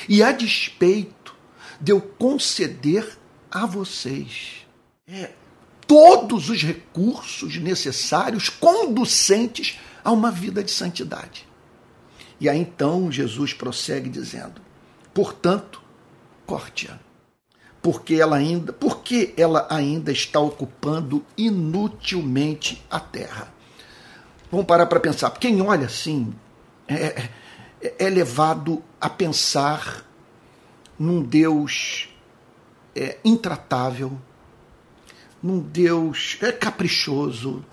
[0.08, 1.34] E a despeito
[1.80, 3.18] de eu conceder
[3.50, 4.66] a vocês
[5.06, 5.30] é,
[5.86, 11.46] todos os recursos necessários conducentes a uma vida de santidade.
[12.40, 14.60] E aí então Jesus prossegue dizendo:
[15.12, 15.82] portanto,
[16.46, 16.98] corte-a
[17.82, 23.52] porque ela ainda, porque ela ainda está ocupando inutilmente a terra.
[24.50, 25.30] Vamos parar para pensar.
[25.32, 26.34] Quem olha assim
[26.86, 27.28] é,
[27.80, 30.04] é, é levado a pensar
[30.98, 32.08] num Deus
[32.94, 34.18] é, intratável,
[35.42, 37.64] num Deus é, caprichoso,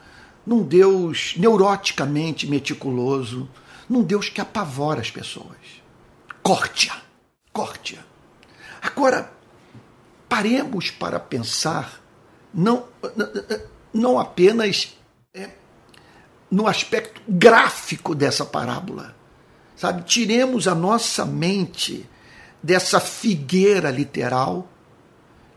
[0.45, 3.49] num Deus neuroticamente meticuloso,
[3.89, 5.57] num Deus que apavora as pessoas.
[6.43, 6.97] Corte-a,
[7.53, 8.03] corte-a.
[8.81, 9.31] Agora,
[10.27, 12.01] paremos para pensar
[12.53, 12.85] não,
[13.93, 14.95] não apenas
[15.33, 15.49] é,
[16.55, 19.13] no aspecto gráfico dessa parábola.
[19.75, 20.03] Sabe?
[20.03, 22.09] Tiremos a nossa mente
[22.63, 24.65] dessa figueira literal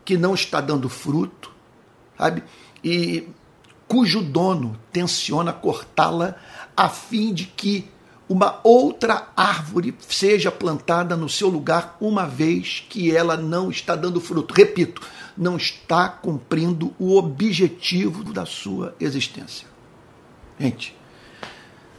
[0.03, 1.53] que não está dando fruto,
[2.17, 2.43] sabe?
[2.83, 3.29] E
[3.87, 6.35] cujo dono tenciona cortá-la
[6.75, 7.89] a fim de que
[8.27, 14.19] uma outra árvore seja plantada no seu lugar, uma vez que ela não está dando
[14.19, 14.53] fruto.
[14.53, 15.01] Repito,
[15.37, 19.78] não está cumprindo o objetivo da sua existência.
[20.59, 20.95] Gente,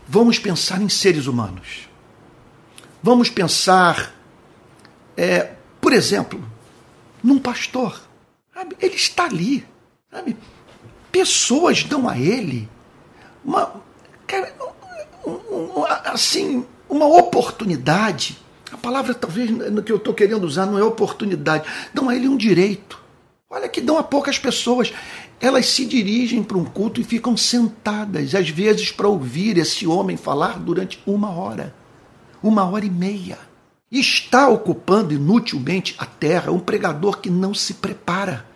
[0.06, 1.88] vamos pensar em seres humanos.
[3.02, 4.14] Vamos pensar,
[5.16, 6.44] é, por exemplo,
[7.22, 8.00] num pastor.
[8.52, 8.76] Sabe?
[8.78, 9.66] Ele está ali.
[10.10, 10.36] Sabe?
[11.10, 12.68] Pessoas dão a ele
[13.44, 13.82] uma,
[14.26, 14.54] cara,
[16.04, 18.38] assim, uma oportunidade.
[18.70, 21.68] A palavra talvez no que eu estou querendo usar não é oportunidade.
[21.94, 23.00] Dão a ele um direito.
[23.48, 24.92] Olha que dão a poucas pessoas.
[25.40, 30.16] Elas se dirigem para um culto e ficam sentadas, às vezes, para ouvir esse homem
[30.16, 31.74] falar durante uma hora,
[32.42, 33.38] uma hora e meia.
[33.90, 38.46] Está ocupando inutilmente a terra um pregador que não se prepara,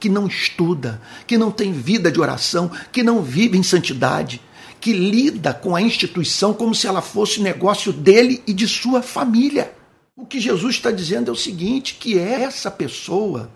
[0.00, 4.40] que não estuda, que não tem vida de oração, que não vive em santidade
[4.80, 9.72] que lida com a instituição como se ela fosse negócio dele e de sua família.
[10.16, 13.50] O que Jesus está dizendo é o seguinte: que essa pessoa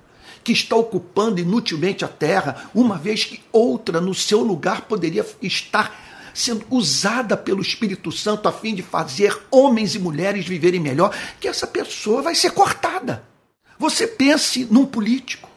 [0.45, 6.31] que está ocupando inutilmente a terra, uma vez que outra no seu lugar poderia estar
[6.35, 11.49] sendo usada pelo Espírito Santo a fim de fazer homens e mulheres viverem melhor, que
[11.49, 13.27] essa pessoa vai ser cortada.
[13.79, 15.49] Você pense num político,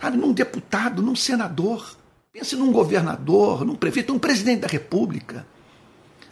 [0.00, 1.98] sabe, num deputado, num senador,
[2.38, 5.44] Pense num governador, num prefeito, um presidente da república.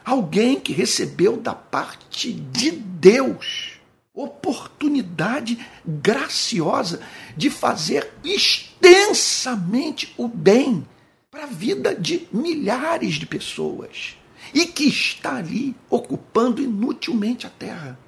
[0.05, 3.76] Alguém que recebeu da parte de Deus
[4.17, 7.01] oportunidade graciosa
[7.37, 10.89] de fazer extensamente o bem
[11.31, 14.17] para a vida de milhares de pessoas
[14.55, 17.99] e que está ali ocupando inutilmente a terra.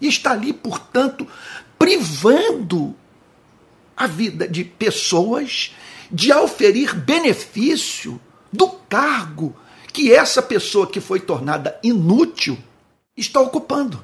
[0.00, 1.28] E está ali, portanto,
[1.78, 2.96] privando
[3.96, 5.72] a vida de pessoas
[6.10, 8.20] de auferir benefício
[8.52, 9.54] do cargo
[9.92, 12.58] que essa pessoa que foi tornada inútil
[13.16, 14.02] está ocupando.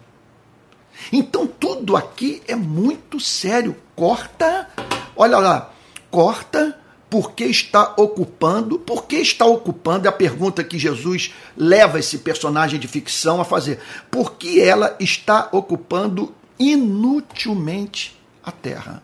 [1.13, 3.77] Então tudo aqui é muito sério.
[3.95, 4.69] Corta,
[5.17, 5.73] olha lá,
[6.11, 12.79] corta porque está ocupando, porque está ocupando, é a pergunta que Jesus leva esse personagem
[12.79, 13.81] de ficção a fazer.
[14.11, 19.03] Porque ela está ocupando inutilmente a terra.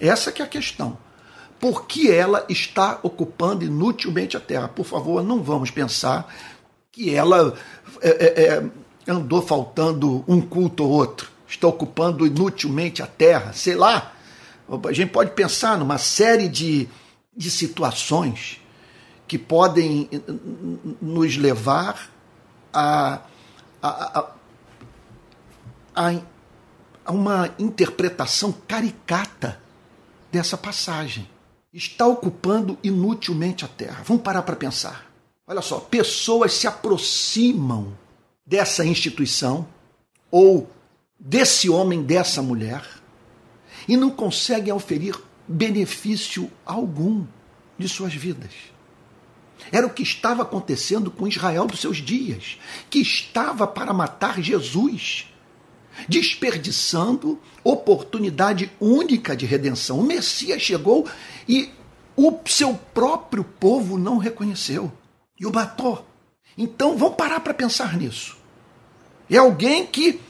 [0.00, 0.96] Essa que é a questão
[1.60, 4.68] por que ela está ocupando inutilmente a terra.
[4.68, 6.32] Por favor, não vamos pensar
[6.92, 7.54] que ela
[8.00, 8.64] é, é, é,
[9.08, 14.12] andou faltando um culto ou outro, está ocupando inutilmente a terra, sei lá.
[14.68, 16.88] A gente pode pensar numa série de,
[17.36, 18.60] de situações
[19.28, 20.08] que podem
[21.00, 22.10] nos levar
[22.72, 23.20] a,
[23.82, 24.30] a, a,
[25.94, 26.20] a,
[27.04, 29.60] a uma interpretação caricata
[30.30, 31.28] dessa passagem
[31.72, 34.02] está ocupando inutilmente a terra.
[34.04, 35.06] Vamos parar para pensar.
[35.46, 37.92] Olha só, pessoas se aproximam
[38.46, 39.66] dessa instituição
[40.30, 40.70] ou
[41.18, 42.84] desse homem, dessa mulher,
[43.88, 47.24] e não conseguem oferir benefício algum
[47.78, 48.50] de suas vidas.
[49.72, 52.58] Era o que estava acontecendo com Israel dos seus dias,
[52.90, 55.26] que estava para matar Jesus,
[56.08, 59.98] desperdiçando oportunidade única de redenção.
[59.98, 61.08] O Messias chegou
[61.48, 61.70] e
[62.16, 64.92] o seu próprio povo não reconheceu
[65.38, 66.06] e o matou.
[66.56, 68.35] Então vamos parar para pensar nisso.
[69.30, 70.20] É alguém que,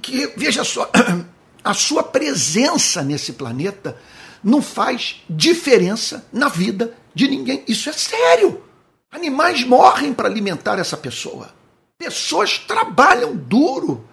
[0.00, 0.90] que, veja só,
[1.62, 3.96] a sua presença nesse planeta
[4.42, 7.62] não faz diferença na vida de ninguém.
[7.68, 8.62] Isso é sério.
[9.10, 11.50] Animais morrem para alimentar essa pessoa.
[11.98, 14.08] Pessoas trabalham duro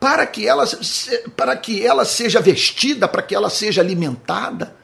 [0.00, 0.64] para que ela,
[1.36, 4.76] para que ela seja vestida, para que ela seja alimentada.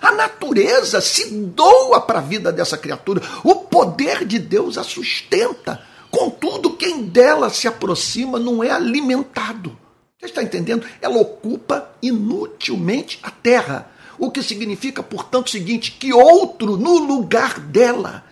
[0.00, 3.22] A natureza se doa para a vida dessa criatura.
[3.44, 5.84] O poder de Deus a sustenta.
[6.12, 9.76] Contudo, quem dela se aproxima não é alimentado.
[10.20, 10.86] Você está entendendo?
[11.00, 13.90] Ela ocupa inutilmente a terra.
[14.18, 18.24] O que significa, portanto, o seguinte: que outro no lugar dela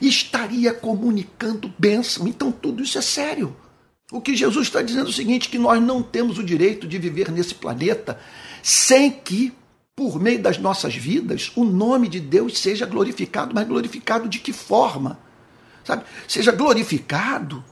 [0.00, 2.26] estaria comunicando bênção.
[2.26, 3.54] Então, tudo isso é sério.
[4.10, 6.98] O que Jesus está dizendo é o seguinte: que nós não temos o direito de
[6.98, 8.18] viver nesse planeta
[8.62, 9.52] sem que
[9.94, 14.52] por meio das nossas vidas, o nome de Deus seja glorificado, mas glorificado de que
[14.52, 15.18] forma?
[15.86, 16.04] Sabe?
[16.26, 17.64] Seja glorificado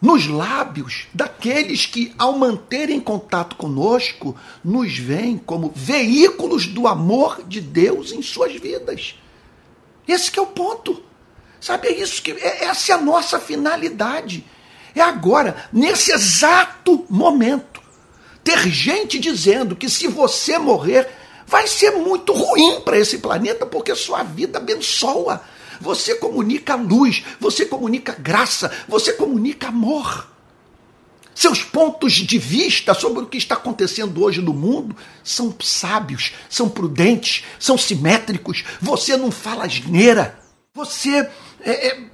[0.00, 7.60] nos lábios daqueles que, ao manterem contato conosco, nos veem como veículos do amor de
[7.60, 9.14] Deus em suas vidas.
[10.06, 11.02] Esse é o ponto.
[11.60, 12.32] Sabe, é isso que.
[12.32, 14.44] É, essa é a nossa finalidade.
[14.94, 17.78] É agora, nesse exato momento.
[18.42, 21.06] Ter gente dizendo que se você morrer,
[21.46, 25.42] vai ser muito ruim para esse planeta, porque sua vida abençoa.
[25.80, 30.28] Você comunica luz, você comunica graça, você comunica amor.
[31.34, 36.68] Seus pontos de vista sobre o que está acontecendo hoje no mundo são sábios, são
[36.68, 38.64] prudentes, são simétricos.
[38.80, 40.36] Você não fala asneira.
[40.74, 42.08] Você é, é,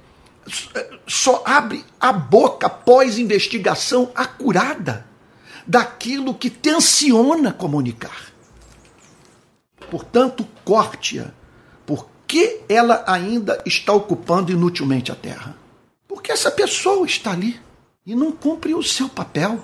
[1.07, 5.07] só abre a boca após investigação acurada
[5.65, 8.31] daquilo que tensiona comunicar.
[9.89, 11.33] Portanto, corte-a.
[12.35, 15.55] Que ela ainda está ocupando inutilmente a terra?
[16.05, 17.57] Porque essa pessoa está ali
[18.05, 19.63] e não cumpre o seu papel,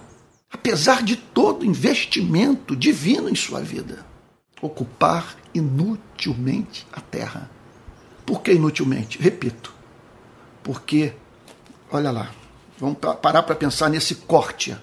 [0.50, 4.06] apesar de todo investimento divino em sua vida.
[4.62, 7.52] Ocupar inutilmente a terra.
[8.26, 9.22] Por que inutilmente?
[9.22, 9.74] Repito,
[10.64, 11.14] porque,
[11.92, 12.32] olha lá,
[12.80, 14.78] vamos parar para pensar nesse corte.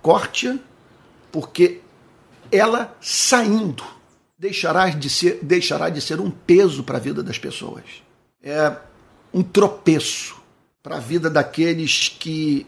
[0.00, 0.60] Corte
[1.32, 1.80] porque
[2.52, 3.82] ela saindo
[4.44, 7.82] deixará de ser, deixará de ser um peso para a vida das pessoas.
[8.42, 8.76] É
[9.32, 10.36] um tropeço
[10.82, 12.66] para a vida daqueles que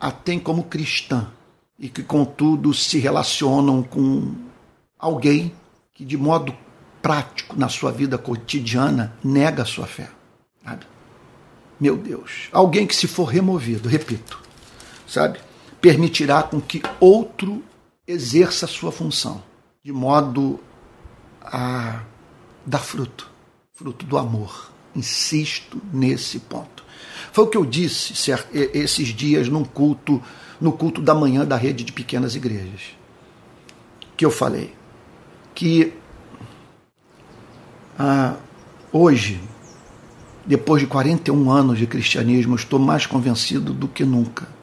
[0.00, 1.30] a têm como cristã
[1.78, 4.34] e que, contudo, se relacionam com
[4.98, 5.52] alguém
[5.92, 6.56] que, de modo
[7.02, 10.08] prático, na sua vida cotidiana, nega a sua fé.
[10.64, 10.86] Sabe?
[11.78, 12.48] Meu Deus.
[12.50, 14.40] Alguém que, se for removido, repito,
[15.06, 15.38] sabe,
[15.78, 17.62] permitirá com que outro
[18.06, 19.42] exerça a sua função,
[19.84, 20.58] de modo
[21.52, 22.02] a
[22.64, 23.38] dar fruto
[23.78, 24.72] fruto do amor.
[24.96, 26.82] Insisto nesse ponto.
[27.32, 28.12] Foi o que eu disse
[28.52, 30.20] esses dias num culto,
[30.60, 32.96] no culto da manhã da rede de pequenas igrejas.
[34.16, 34.74] Que eu falei
[35.54, 35.92] que
[37.96, 38.34] ah,
[38.92, 39.40] hoje,
[40.44, 44.58] depois de 41 anos de cristianismo, estou mais convencido do que nunca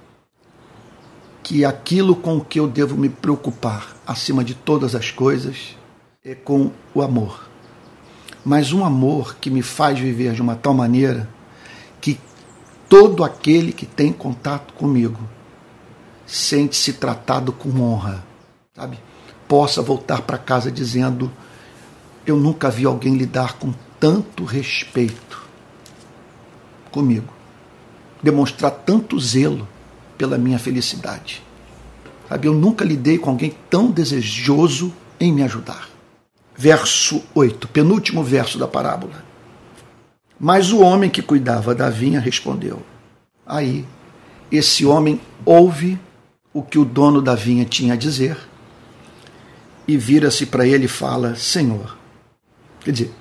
[1.42, 5.78] que aquilo com que eu devo me preocupar acima de todas as coisas
[6.26, 7.48] é com o amor.
[8.44, 11.30] Mas um amor que me faz viver de uma tal maneira
[12.90, 15.20] todo aquele que tem contato comigo
[16.26, 18.24] sente-se tratado com honra,
[18.76, 19.00] sabe?
[19.48, 21.32] Possa voltar para casa dizendo:
[22.26, 25.44] Eu nunca vi alguém lidar com tanto respeito
[26.92, 27.34] comigo,
[28.22, 29.68] demonstrar tanto zelo
[30.18, 31.44] pela minha felicidade.
[32.30, 32.48] Sabe?
[32.48, 35.95] Eu nunca lidei com alguém tão desejoso em me ajudar.
[36.58, 39.24] Verso 8, penúltimo verso da parábola.
[40.40, 42.82] Mas o homem que cuidava da vinha respondeu:
[43.46, 43.86] Aí,
[44.52, 46.00] esse homem ouve
[46.54, 48.38] o que o dono da vinha tinha a dizer
[49.88, 51.98] e vira-se para ele e fala: Senhor.
[52.82, 53.12] Quer dizer,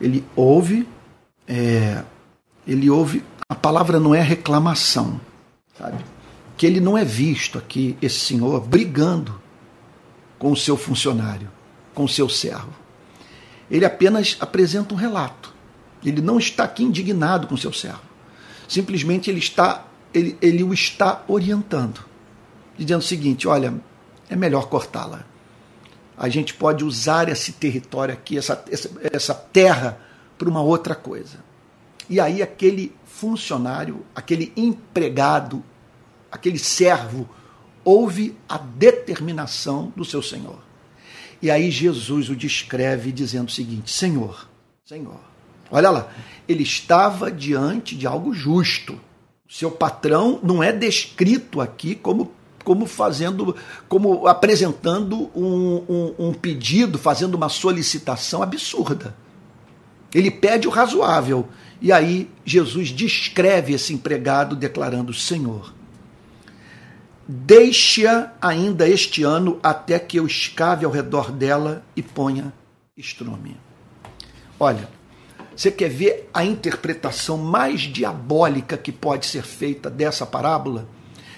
[0.00, 0.88] ele ouve,
[1.46, 2.02] é,
[2.66, 5.20] ele ouve, a palavra não é reclamação,
[5.76, 6.02] sabe?
[6.56, 9.38] Que ele não é visto aqui, esse senhor, brigando
[10.38, 11.50] com o seu funcionário,
[11.98, 12.72] com seu servo.
[13.68, 15.52] Ele apenas apresenta um relato.
[16.04, 18.02] Ele não está aqui indignado com seu servo.
[18.68, 19.84] Simplesmente ele está
[20.14, 22.04] ele, ele o está orientando,
[22.76, 23.74] dizendo o seguinte: olha,
[24.30, 25.24] é melhor cortá-la.
[26.16, 30.00] A gente pode usar esse território aqui, essa, essa, essa terra,
[30.38, 31.38] para uma outra coisa.
[32.08, 35.64] E aí aquele funcionário, aquele empregado,
[36.30, 37.28] aquele servo,
[37.84, 40.67] ouve a determinação do seu senhor.
[41.40, 44.48] E aí Jesus o descreve dizendo o seguinte: Senhor,
[44.84, 45.20] Senhor,
[45.70, 46.08] Olha lá,
[46.48, 48.98] ele estava diante de algo justo.
[49.48, 52.32] Seu patrão não é descrito aqui como
[52.64, 53.56] como fazendo,
[53.88, 59.16] como apresentando um, um, um, pedido, fazendo uma solicitação absurda.
[60.14, 61.48] Ele pede o razoável.
[61.80, 65.72] E aí Jesus descreve esse empregado declarando: Senhor,
[67.28, 72.54] deixe-a ainda este ano até que eu escave ao redor dela e ponha
[72.96, 73.54] estrume.
[74.58, 74.88] Olha,
[75.54, 80.88] você quer ver a interpretação mais diabólica que pode ser feita dessa parábola?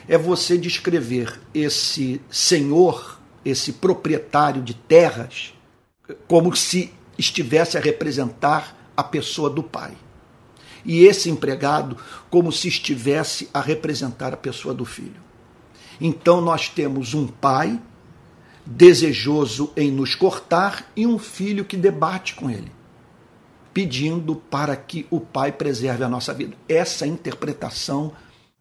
[0.06, 5.54] É você descrever esse senhor, esse proprietário de terras,
[6.28, 9.92] como se estivesse a representar a pessoa do pai.
[10.84, 11.96] E esse empregado
[12.30, 15.29] como se estivesse a representar a pessoa do filho.
[16.00, 17.80] Então nós temos um pai
[18.64, 22.72] desejoso em nos cortar e um filho que debate com ele
[23.72, 26.56] pedindo para que o Pai preserve a nossa vida.
[26.68, 28.12] Essa interpretação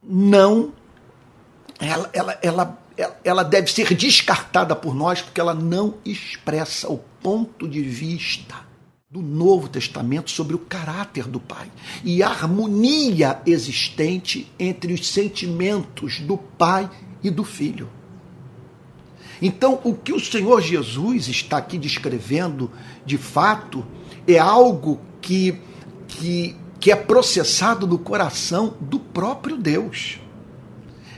[0.04, 0.72] não
[1.80, 2.84] ela, ela, ela,
[3.24, 8.56] ela deve ser descartada por nós porque ela não expressa o ponto de vista
[9.10, 11.72] do Novo Testamento sobre o caráter do Pai
[12.04, 16.90] e a harmonia existente entre os sentimentos do Pai
[17.24, 17.90] e do Filho.
[19.42, 22.70] Então, o que o Senhor Jesus está aqui descrevendo,
[23.06, 23.86] de fato,
[24.28, 25.58] é algo que,
[26.08, 30.20] que, que é processado no coração do próprio Deus.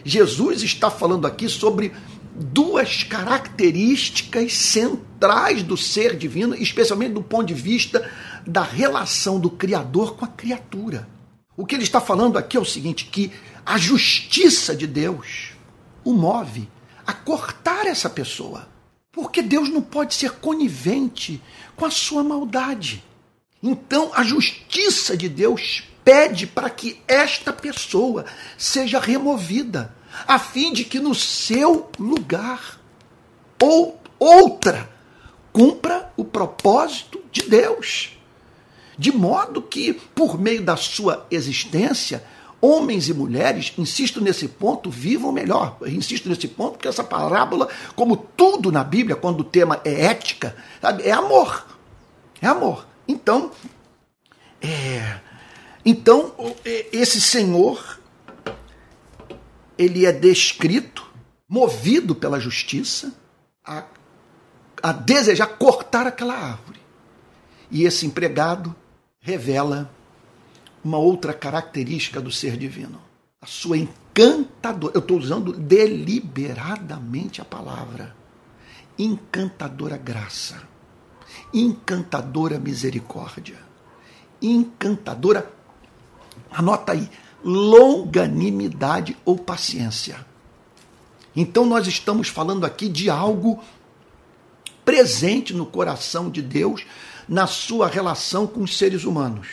[0.03, 1.91] Jesus está falando aqui sobre
[2.35, 8.09] duas características centrais do ser divino, especialmente do ponto de vista
[8.45, 11.07] da relação do Criador com a criatura.
[11.57, 13.31] O que ele está falando aqui é o seguinte: que
[13.65, 15.50] a justiça de Deus
[16.03, 16.69] o move
[17.05, 18.67] a cortar essa pessoa.
[19.11, 21.41] Porque Deus não pode ser conivente
[21.75, 23.03] com a sua maldade.
[23.61, 28.25] Então a justiça de Deus pede para que esta pessoa
[28.57, 29.93] seja removida
[30.27, 32.79] a fim de que no seu lugar
[33.61, 34.89] ou outra
[35.51, 38.17] cumpra o propósito de Deus.
[38.97, 42.23] De modo que, por meio da sua existência,
[42.61, 45.77] homens e mulheres, insisto nesse ponto, vivam melhor.
[45.81, 50.05] Eu insisto nesse ponto porque essa parábola, como tudo na Bíblia, quando o tema é
[50.05, 51.65] ética, sabe, é amor.
[52.39, 52.85] É amor.
[53.07, 53.51] Então,
[54.61, 55.19] é,
[55.83, 56.33] então
[56.93, 57.99] esse Senhor
[59.77, 61.09] ele é descrito,
[61.49, 63.13] movido pela justiça,
[63.65, 63.83] a,
[64.81, 66.79] a desejar cortar aquela árvore.
[67.71, 68.75] E esse empregado
[69.19, 69.91] revela
[70.83, 72.99] uma outra característica do ser divino.
[73.41, 78.15] A sua encantadora, eu estou usando deliberadamente a palavra,
[78.97, 80.61] encantadora graça,
[81.53, 83.57] encantadora misericórdia,
[84.41, 85.51] encantadora,
[86.51, 87.09] anota aí,
[87.43, 90.25] longanimidade ou paciência.
[91.35, 93.59] Então nós estamos falando aqui de algo
[94.83, 96.85] presente no coração de Deus
[97.27, 99.47] na sua relação com os seres humanos.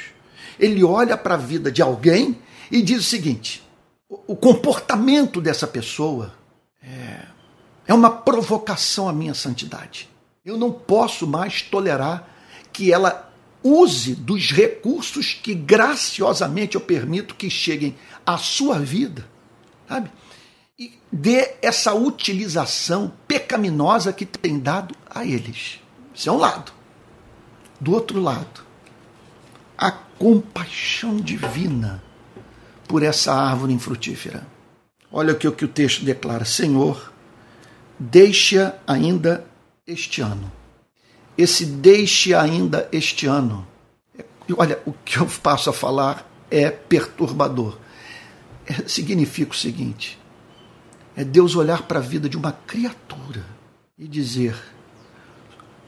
[0.58, 2.38] Ele olha para a vida de alguém
[2.70, 3.62] e diz o seguinte:
[4.08, 6.34] o comportamento dessa pessoa
[6.82, 7.26] é,
[7.86, 10.08] é uma provocação à minha santidade.
[10.44, 12.26] Eu não posso mais tolerar
[12.72, 13.30] que ela
[13.62, 19.26] use dos recursos que graciosamente eu permito que cheguem à sua vida,
[19.88, 20.10] sabe?
[20.78, 25.80] E dê essa utilização pecaminosa que tem dado a eles.
[26.14, 26.72] Isso é um lado.
[27.80, 28.64] Do outro lado,
[29.78, 32.02] a compaixão divina
[32.86, 34.46] por essa árvore infrutífera.
[35.10, 37.12] Olha o que, o que o texto declara: Senhor,
[37.98, 39.44] deixa ainda
[39.86, 40.58] este ano
[41.38, 43.64] esse deixe ainda este ano.
[44.56, 47.78] Olha, o que eu passo a falar é perturbador.
[48.66, 50.18] É, significa o seguinte:
[51.14, 53.46] é Deus olhar para a vida de uma criatura
[53.96, 54.56] e dizer: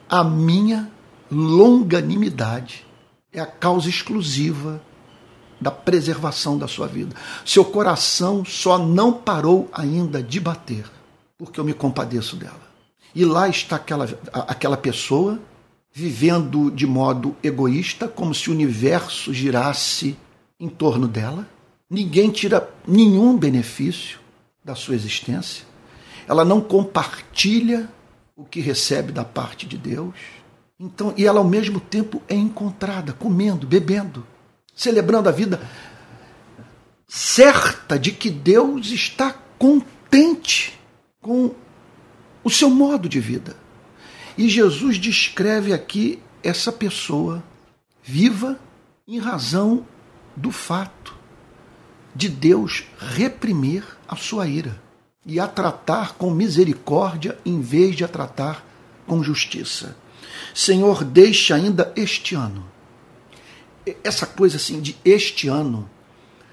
[0.09, 0.89] a minha
[1.29, 2.87] longanimidade
[3.33, 4.81] é a causa exclusiva
[5.61, 7.15] da preservação da sua vida.
[7.45, 10.85] Seu coração só não parou ainda de bater,
[11.37, 12.71] porque eu me compadeço dela.
[13.15, 15.39] E lá está aquela, aquela pessoa
[15.93, 20.17] vivendo de modo egoísta, como se o universo girasse
[20.59, 21.47] em torno dela.
[21.89, 24.21] Ninguém tira nenhum benefício
[24.65, 25.65] da sua existência.
[26.29, 27.89] Ela não compartilha
[28.37, 30.15] o que recebe da parte de Deus.
[30.83, 34.27] Então, e ela ao mesmo tempo é encontrada comendo, bebendo,
[34.75, 35.61] celebrando a vida,
[37.07, 40.81] certa de que Deus está contente
[41.21, 41.55] com
[42.43, 43.55] o seu modo de vida.
[44.39, 47.45] E Jesus descreve aqui essa pessoa
[48.03, 48.59] viva
[49.07, 49.87] em razão
[50.35, 51.15] do fato
[52.15, 54.81] de Deus reprimir a sua ira
[55.27, 58.65] e a tratar com misericórdia em vez de a tratar
[59.07, 59.95] com justiça.
[60.55, 62.65] Senhor, deixa ainda este ano.
[64.05, 65.89] Essa coisa assim de este ano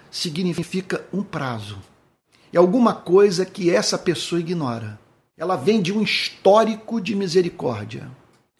[0.09, 1.77] significa um prazo.
[2.51, 4.99] É alguma coisa que essa pessoa ignora.
[5.37, 8.09] Ela vem de um histórico de misericórdia,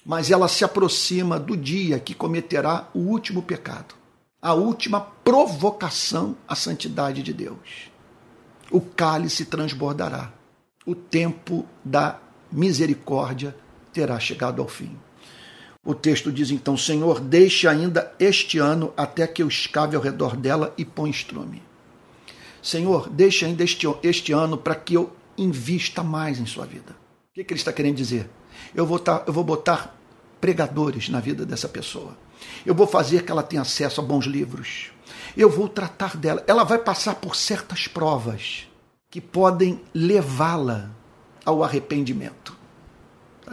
[0.06, 3.96] mas ela se aproxima do dia que cometerá o último pecado,
[4.42, 7.90] a última provocação à santidade de Deus.
[8.70, 10.32] O cálice transbordará,
[10.86, 12.20] o tempo da
[12.52, 13.56] misericórdia
[13.92, 14.96] terá chegado ao fim.
[15.88, 20.36] O texto diz então: Senhor, deixe ainda este ano até que eu escave ao redor
[20.36, 21.64] dela e põe estrume.
[22.62, 26.92] Senhor, deixe ainda este, este ano para que eu invista mais em sua vida.
[27.32, 28.30] O que, que ele está querendo dizer?
[28.76, 29.98] Eu vou, tar, eu vou botar
[30.42, 32.18] pregadores na vida dessa pessoa.
[32.66, 34.92] Eu vou fazer que ela tenha acesso a bons livros.
[35.38, 36.44] Eu vou tratar dela.
[36.48, 38.68] Ela vai passar por certas provas
[39.10, 40.92] que podem levá-la
[41.46, 42.57] ao arrependimento.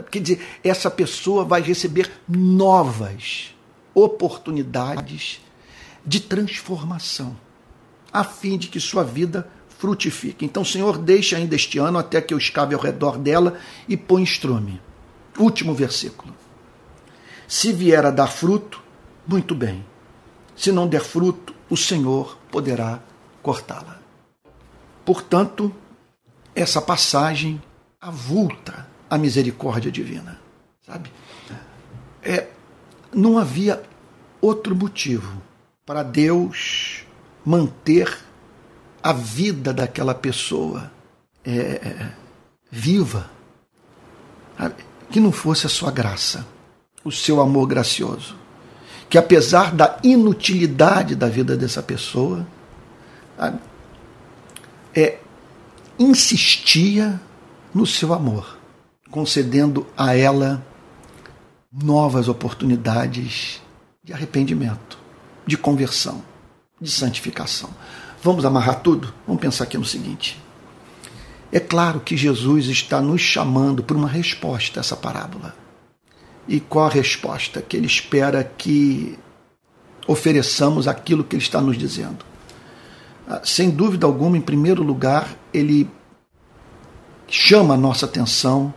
[0.03, 3.55] Quer dizer, essa pessoa vai receber novas
[3.95, 5.41] oportunidades
[6.05, 7.37] de transformação,
[8.13, 10.45] a fim de que sua vida frutifique.
[10.45, 14.23] Então, Senhor, deixa ainda este ano até que eu escave ao redor dela e põe
[14.23, 14.81] estrume.
[15.39, 16.35] Último versículo.
[17.47, 18.83] Se vier a dar fruto,
[19.27, 19.85] muito bem.
[20.57, 23.01] Se não der fruto, o Senhor poderá
[23.43, 24.01] cortá-la.
[25.05, 25.75] Portanto,
[26.55, 27.61] essa passagem
[28.01, 30.41] avulta a misericórdia divina,
[30.85, 31.09] sabe?
[32.21, 32.49] É,
[33.13, 33.81] não havia
[34.41, 35.41] outro motivo
[35.87, 37.05] para Deus
[37.45, 38.19] manter
[39.01, 40.91] a vida daquela pessoa
[41.45, 42.09] é,
[42.69, 43.31] viva,
[45.11, 46.45] que não fosse a sua graça,
[47.05, 48.35] o seu amor gracioso.
[49.09, 52.45] Que apesar da inutilidade da vida dessa pessoa,
[54.93, 55.19] é,
[55.99, 57.21] insistia
[57.73, 58.59] no seu amor,
[59.15, 60.67] concedendo a ela
[61.73, 63.63] novas oportunidades
[64.03, 64.99] de arrependimento,
[65.47, 66.21] de conversão,
[66.81, 67.71] de santificação.
[68.25, 69.15] Vamos amarrar tudo?
[69.25, 70.43] Vamos pensar aqui no seguinte.
[71.53, 75.55] É claro que Jesus está nos chamando por uma resposta a essa parábola.
[76.49, 77.63] E qual a resposta?
[77.63, 79.17] Que ele espera que
[80.09, 82.25] ofereçamos aquilo que ele está nos dizendo.
[83.29, 85.89] Ah, sem dúvida alguma, em primeiro lugar, ele
[87.29, 88.75] chama a nossa atenção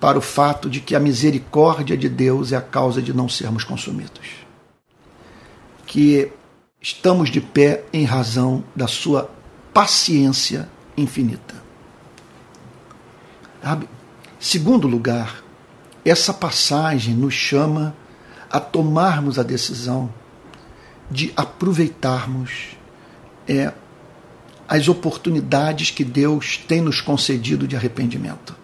[0.00, 3.64] para o fato de que a misericórdia de Deus é a causa de não sermos
[3.64, 4.28] consumidos.
[5.86, 6.30] Que
[6.80, 9.30] estamos de pé em razão da sua
[9.72, 11.54] paciência infinita.
[13.62, 13.88] Sabe?
[14.38, 15.42] Segundo lugar,
[16.04, 17.94] essa passagem nos chama
[18.50, 20.12] a tomarmos a decisão
[21.10, 22.76] de aproveitarmos
[23.46, 23.72] é,
[24.68, 28.54] as oportunidades que Deus tem nos concedido de arrependimento,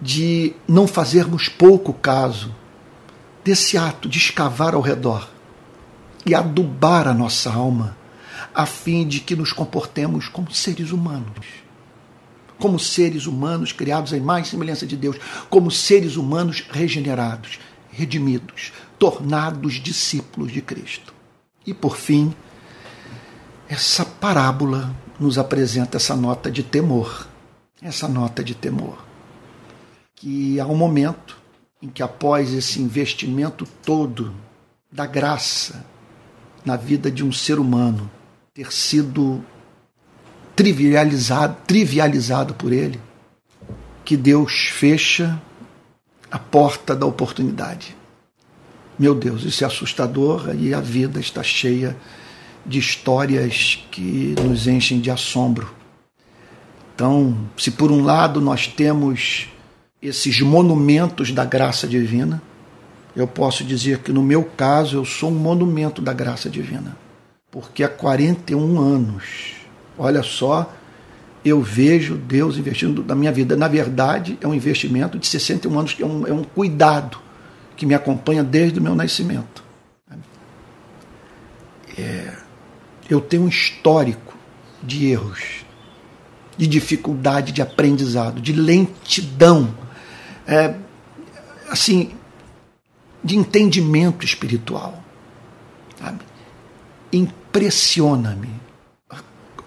[0.00, 2.54] de não fazermos pouco caso
[3.44, 5.30] desse ato de escavar ao redor
[6.24, 7.96] e adubar a nossa alma,
[8.52, 11.46] a fim de que nos comportemos como seres humanos.
[12.58, 15.16] Como seres humanos criados em mais semelhança de Deus,
[15.48, 21.14] como seres humanos regenerados, redimidos, tornados discípulos de Cristo.
[21.64, 22.34] E por fim,
[23.68, 27.28] essa parábola nos apresenta essa nota de temor.
[27.80, 29.05] Essa nota de temor.
[30.16, 31.38] Que há um momento
[31.80, 34.34] em que, após esse investimento todo
[34.90, 35.84] da graça,
[36.64, 38.10] na vida de um ser humano
[38.52, 39.44] ter sido
[40.56, 43.00] trivializado, trivializado por ele,
[44.04, 45.40] que Deus fecha
[46.30, 47.94] a porta da oportunidade.
[48.98, 51.96] Meu Deus, isso é assustador e a vida está cheia
[52.64, 55.72] de histórias que nos enchem de assombro.
[56.94, 59.48] Então, se por um lado nós temos
[60.02, 62.42] esses monumentos da graça divina,
[63.14, 66.96] eu posso dizer que no meu caso eu sou um monumento da graça divina.
[67.50, 69.54] Porque há 41 anos,
[69.96, 70.70] olha só,
[71.44, 73.56] eu vejo Deus investindo na minha vida.
[73.56, 77.18] Na verdade, é um investimento de 61 anos, que é um, é um cuidado
[77.76, 79.64] que me acompanha desde o meu nascimento.
[81.96, 82.34] É,
[83.08, 84.36] eu tenho um histórico
[84.82, 85.64] de erros,
[86.56, 89.72] de dificuldade de aprendizado, de lentidão.
[90.46, 90.74] É,
[91.68, 92.12] assim,
[93.22, 95.02] de entendimento espiritual.
[97.12, 98.50] Impressiona-me
[99.10, 99.18] a,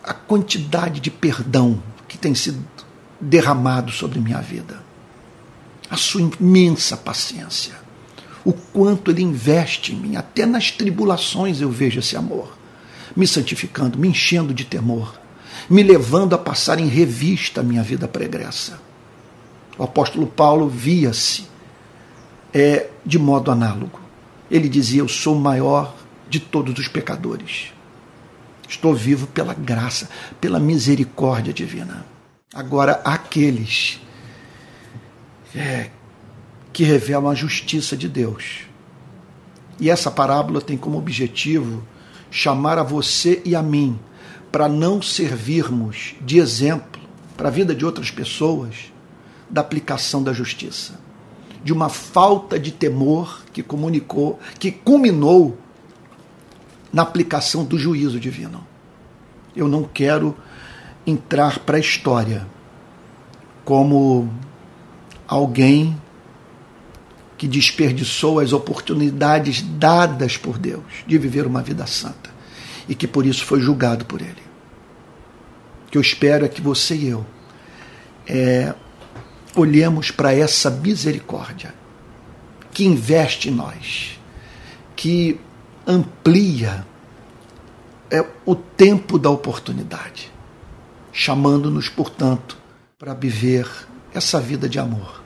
[0.04, 2.64] a quantidade de perdão que tem sido
[3.20, 4.82] derramado sobre minha vida.
[5.90, 7.74] A sua imensa paciência.
[8.46, 10.16] O quanto ele investe em mim.
[10.16, 12.58] Até nas tribulações eu vejo esse amor.
[13.16, 15.20] Me santificando, me enchendo de temor,
[15.70, 18.80] me levando a passar em revista a minha vida pregressa.
[19.80, 21.48] O apóstolo Paulo via-se
[22.54, 23.98] é, de modo análogo.
[24.52, 25.96] Ele dizia: Eu sou o maior
[26.30, 27.72] de todos os pecadores.
[28.68, 30.10] Estou vivo pela graça,
[30.42, 32.06] pela misericórdia divina.
[32.54, 34.02] Agora, aqueles
[35.56, 35.90] é,
[36.74, 38.66] que revelam a justiça de Deus.
[39.80, 41.82] E essa parábola tem como objetivo
[42.30, 43.98] chamar a você e a mim
[44.52, 47.02] para não servirmos de exemplo
[47.38, 48.89] para a vida de outras pessoas
[49.50, 51.00] da aplicação da justiça
[51.64, 55.58] de uma falta de temor que comunicou, que culminou
[56.92, 58.66] na aplicação do juízo divino.
[59.56, 60.36] Eu não quero
[61.06, 62.48] entrar para a história
[63.66, 64.32] como
[65.28, 66.00] alguém
[67.38, 72.30] que desperdiçou as oportunidades dadas por Deus de viver uma vida santa
[72.88, 74.50] e que por isso foi julgado por Ele.
[75.88, 77.26] O que eu espero é que você e eu
[78.28, 78.74] é,
[79.56, 81.74] olhemos para essa misericórdia
[82.72, 84.20] que investe em nós,
[84.96, 85.40] que
[85.86, 86.86] amplia
[88.12, 90.32] é, o tempo da oportunidade,
[91.12, 92.58] chamando-nos, portanto,
[92.98, 93.68] para viver
[94.14, 95.24] essa vida de amor.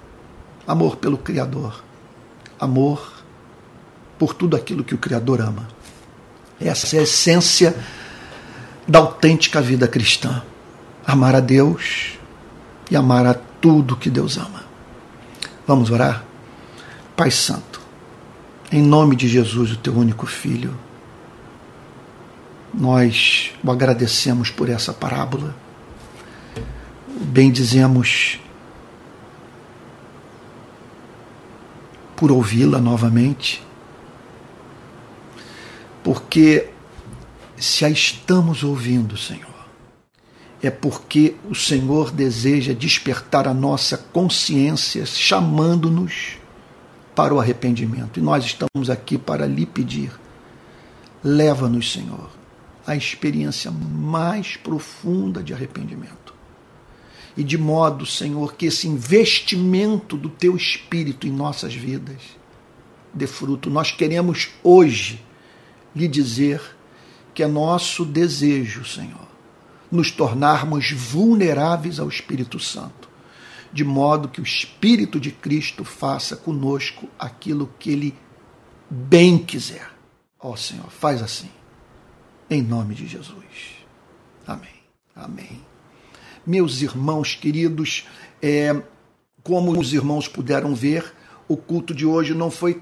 [0.66, 1.84] Amor pelo Criador,
[2.60, 3.24] amor
[4.18, 5.68] por tudo aquilo que o Criador ama.
[6.60, 7.76] Essa é a essência
[8.88, 10.42] da autêntica vida cristã.
[11.06, 12.18] Amar a Deus
[12.90, 13.34] e amar a
[13.64, 14.66] tudo que Deus ama.
[15.66, 16.26] Vamos orar?
[17.16, 17.80] Pai Santo,
[18.70, 20.78] em nome de Jesus, o teu único filho,
[22.74, 25.56] nós o agradecemos por essa parábola.
[27.08, 28.38] Bendizemos
[32.18, 33.64] por ouvi-la novamente,
[36.04, 36.70] porque
[37.58, 39.53] se a estamos ouvindo, Senhor,
[40.64, 46.38] é porque o Senhor deseja despertar a nossa consciência, chamando-nos
[47.14, 48.18] para o arrependimento.
[48.18, 50.10] E nós estamos aqui para lhe pedir:
[51.22, 52.30] leva-nos, Senhor,
[52.88, 56.34] à experiência mais profunda de arrependimento.
[57.36, 62.22] E de modo, Senhor, que esse investimento do teu espírito em nossas vidas
[63.14, 63.70] dê fruto.
[63.70, 65.22] Nós queremos hoje
[65.94, 66.62] lhe dizer
[67.34, 69.33] que é nosso desejo, Senhor,
[69.94, 73.08] nos tornarmos vulneráveis ao Espírito Santo,
[73.72, 78.16] de modo que o Espírito de Cristo faça conosco aquilo que ele
[78.90, 79.92] bem quiser.
[80.40, 81.50] Ó oh, Senhor, faz assim,
[82.50, 83.78] em nome de Jesus.
[84.48, 84.82] Amém.
[85.16, 85.62] Amém.
[86.44, 88.08] Meus irmãos queridos,
[88.42, 88.76] é,
[89.44, 91.14] como os irmãos puderam ver,
[91.48, 92.82] o culto de hoje não foi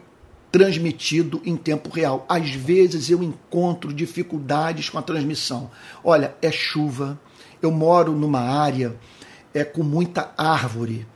[0.51, 2.25] transmitido em tempo real.
[2.27, 5.71] Às vezes eu encontro dificuldades com a transmissão.
[6.03, 7.19] Olha, é chuva,
[7.61, 8.95] eu moro numa área
[9.53, 11.07] é, com muita árvore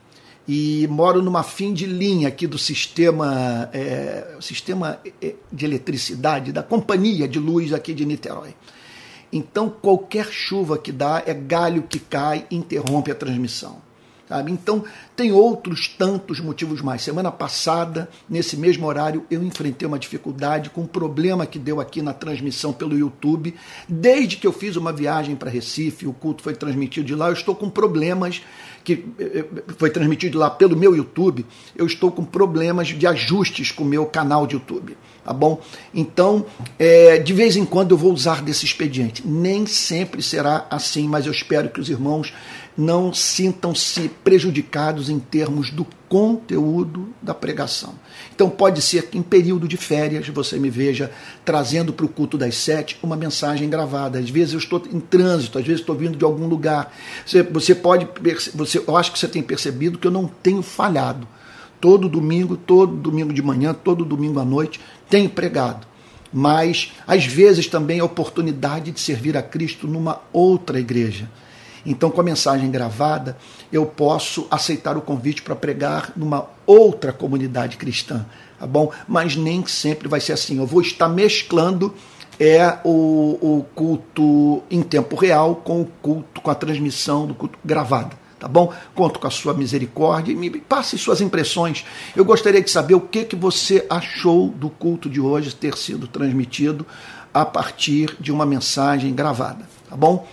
[0.48, 6.62] e moro numa fim de linha aqui do sistema, é, sistema é, de eletricidade, da
[6.62, 8.56] companhia de luz aqui de Niterói.
[9.34, 13.85] Então, qualquer chuva que dá é galho que cai interrompe a transmissão.
[14.28, 14.52] Sabe?
[14.52, 14.84] Então,
[15.16, 17.04] tem outros tantos motivos mais.
[17.04, 22.02] Semana passada, nesse mesmo horário, eu enfrentei uma dificuldade com um problema que deu aqui
[22.02, 23.54] na transmissão pelo YouTube.
[23.88, 27.34] Desde que eu fiz uma viagem para Recife, o culto foi transmitido de lá, eu
[27.34, 28.42] estou com problemas
[28.84, 31.46] que eh, eh, foi transmitido lá pelo meu YouTube,
[31.76, 35.60] eu estou com problemas de ajustes com o meu canal de YouTube, tá bom?
[35.94, 36.46] Então,
[36.78, 39.28] é, de vez em quando eu vou usar desse expediente.
[39.28, 42.32] Nem sempre será assim, mas eu espero que os irmãos
[42.78, 47.96] não sintam-se prejudicados em termos do conteúdo da pregação.
[48.34, 51.10] Então pode ser que em período de férias você me veja
[51.46, 54.20] trazendo para o culto das sete uma mensagem gravada.
[54.20, 56.94] Às vezes eu estou em trânsito, às vezes estou vindo de algum lugar.
[57.26, 58.08] Você, você pode,
[58.54, 61.28] você, eu acho que você tem percebido que eu não tenho falhado.
[61.80, 65.88] Todo domingo, todo domingo de manhã, todo domingo à noite, tenho pregado
[66.38, 71.30] mas às vezes também a oportunidade de servir a Cristo numa outra igreja.
[71.86, 73.38] Então, com a mensagem gravada,
[73.72, 78.26] eu posso aceitar o convite para pregar numa outra comunidade cristã,
[78.60, 78.92] tá bom?
[79.08, 80.58] Mas nem sempre vai ser assim.
[80.58, 81.94] Eu vou estar mesclando
[82.38, 87.58] é o, o culto em tempo real com o culto, com a transmissão do culto
[87.64, 88.72] gravada tá bom?
[88.94, 91.84] Conto com a sua misericórdia e me passe suas impressões.
[92.16, 96.08] Eu gostaria de saber o que, que você achou do culto de hoje ter sido
[96.08, 96.86] transmitido
[97.34, 100.28] a partir de uma mensagem gravada, tá bom?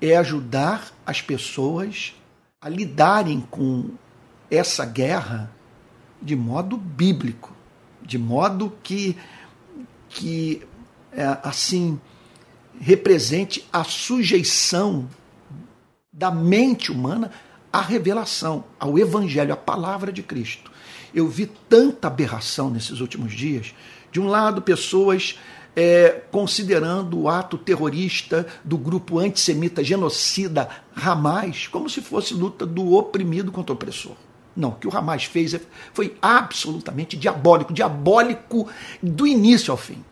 [0.00, 2.14] é ajudar as pessoas
[2.62, 3.90] a lidarem com
[4.48, 5.50] essa guerra
[6.22, 7.52] de modo bíblico,
[8.00, 9.18] de modo que,
[10.08, 10.62] que
[11.10, 12.00] é, assim,
[12.80, 15.08] represente a sujeição
[16.12, 17.32] da mente humana
[17.72, 20.70] à revelação, ao Evangelho, à palavra de Cristo.
[21.12, 23.74] Eu vi tanta aberração nesses últimos dias.
[24.12, 25.36] De um lado, pessoas
[25.74, 32.94] é, considerando o ato terrorista do grupo antissemita genocida Hamas como se fosse luta do
[32.94, 34.14] oprimido contra o opressor.
[34.54, 35.58] Não, o que o Hamas fez
[35.94, 38.68] foi absolutamente diabólico diabólico
[39.02, 40.04] do início ao fim.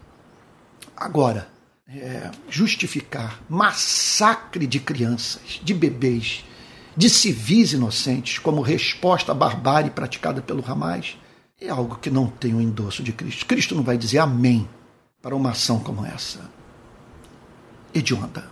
[0.97, 1.49] Agora,
[1.87, 6.45] é, justificar massacre de crianças, de bebês,
[6.97, 11.19] de civis inocentes como resposta à barbárie praticada pelo Hamas
[11.61, 13.45] é algo que não tem o endosso de Cristo.
[13.45, 14.67] Cristo não vai dizer amém
[15.23, 16.41] para uma ação como essa.
[17.95, 18.45] Hedionda.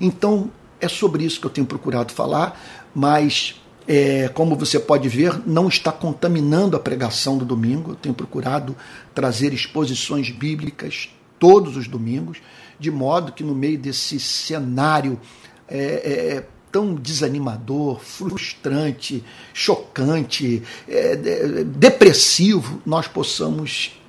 [0.00, 2.58] Então, é sobre isso que eu tenho procurado falar,
[2.94, 7.92] mas, é, como você pode ver, não está contaminando a pregação do domingo.
[7.92, 8.74] Eu tenho procurado
[9.14, 12.38] trazer exposições bíblicas todos os domingos,
[12.78, 15.20] de modo que no meio desse cenário
[15.68, 19.22] é, é, tão desanimador, frustrante,
[19.52, 21.16] chocante, é,
[21.64, 24.00] depressivo, nós possamos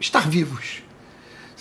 [0.00, 0.87] estar vivos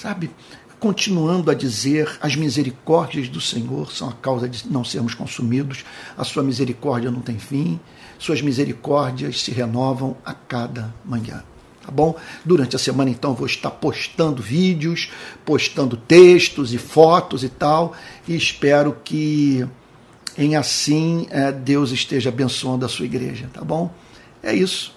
[0.08, 0.32] sabe?
[0.80, 5.84] Continuando a dizer, as misericórdias do Senhor são a causa de não sermos consumidos,
[6.18, 7.80] a sua misericórdia não tem fim,
[8.18, 11.44] suas misericórdias se renovam a cada manhã.
[11.84, 12.16] Tá bom?
[12.46, 15.10] Durante a semana, então, vou estar postando vídeos,
[15.44, 17.94] postando textos e fotos e tal,
[18.28, 19.68] e espero que
[20.38, 23.92] em assim é, Deus esteja abençoando a sua igreja, tá bom?
[24.44, 24.97] É isso.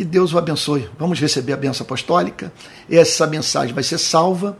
[0.00, 0.88] Que Deus o abençoe.
[0.98, 2.50] Vamos receber a benção apostólica.
[2.90, 4.56] Essa mensagem vai ser salva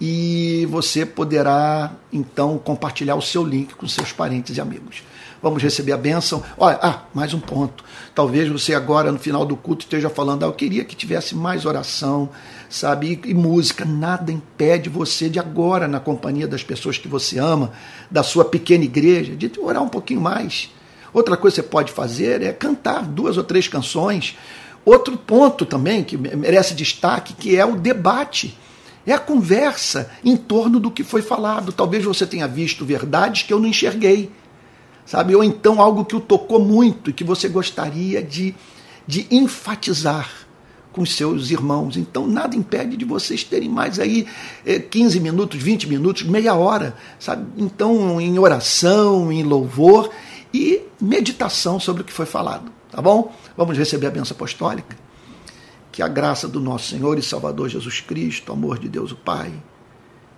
[0.00, 5.02] e você poderá então compartilhar o seu link com seus parentes e amigos.
[5.42, 6.40] Vamos receber a bênção.
[6.56, 7.82] Olha, ah, mais um ponto.
[8.14, 11.66] Talvez você agora no final do culto esteja falando, ah, eu queria que tivesse mais
[11.66, 12.28] oração,
[12.70, 13.84] sabe, e, e música.
[13.84, 17.72] Nada impede você de agora, na companhia das pessoas que você ama,
[18.08, 20.70] da sua pequena igreja, de orar um pouquinho mais.
[21.12, 24.36] Outra coisa que você pode fazer é cantar duas ou três canções
[24.86, 28.56] Outro ponto também que merece destaque, que é o debate.
[29.04, 31.72] É a conversa em torno do que foi falado.
[31.72, 34.30] Talvez você tenha visto verdades que eu não enxerguei,
[35.04, 35.34] sabe?
[35.34, 38.54] Ou então algo que o tocou muito e que você gostaria de,
[39.04, 40.30] de enfatizar
[40.92, 41.96] com seus irmãos.
[41.96, 44.24] Então, nada impede de vocês terem mais aí
[44.90, 47.44] 15 minutos, 20 minutos, meia hora, sabe?
[47.58, 50.10] Então, em oração, em louvor
[50.54, 52.70] e meditação sobre o que foi falado.
[52.90, 53.34] Tá bom?
[53.56, 54.96] Vamos receber a benção apostólica.
[55.90, 59.16] Que a graça do nosso Senhor e Salvador Jesus Cristo, o amor de Deus o
[59.16, 59.52] Pai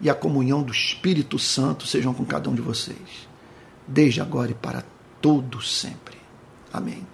[0.01, 3.29] e a comunhão do Espírito Santo sejam com cada um de vocês,
[3.87, 4.85] desde agora e para
[5.21, 6.17] todo sempre.
[6.73, 7.05] Amém.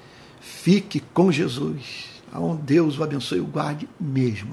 [0.40, 2.22] Fique com Jesus.
[2.30, 4.52] Aonde Deus o abençoe e o guarde mesmo.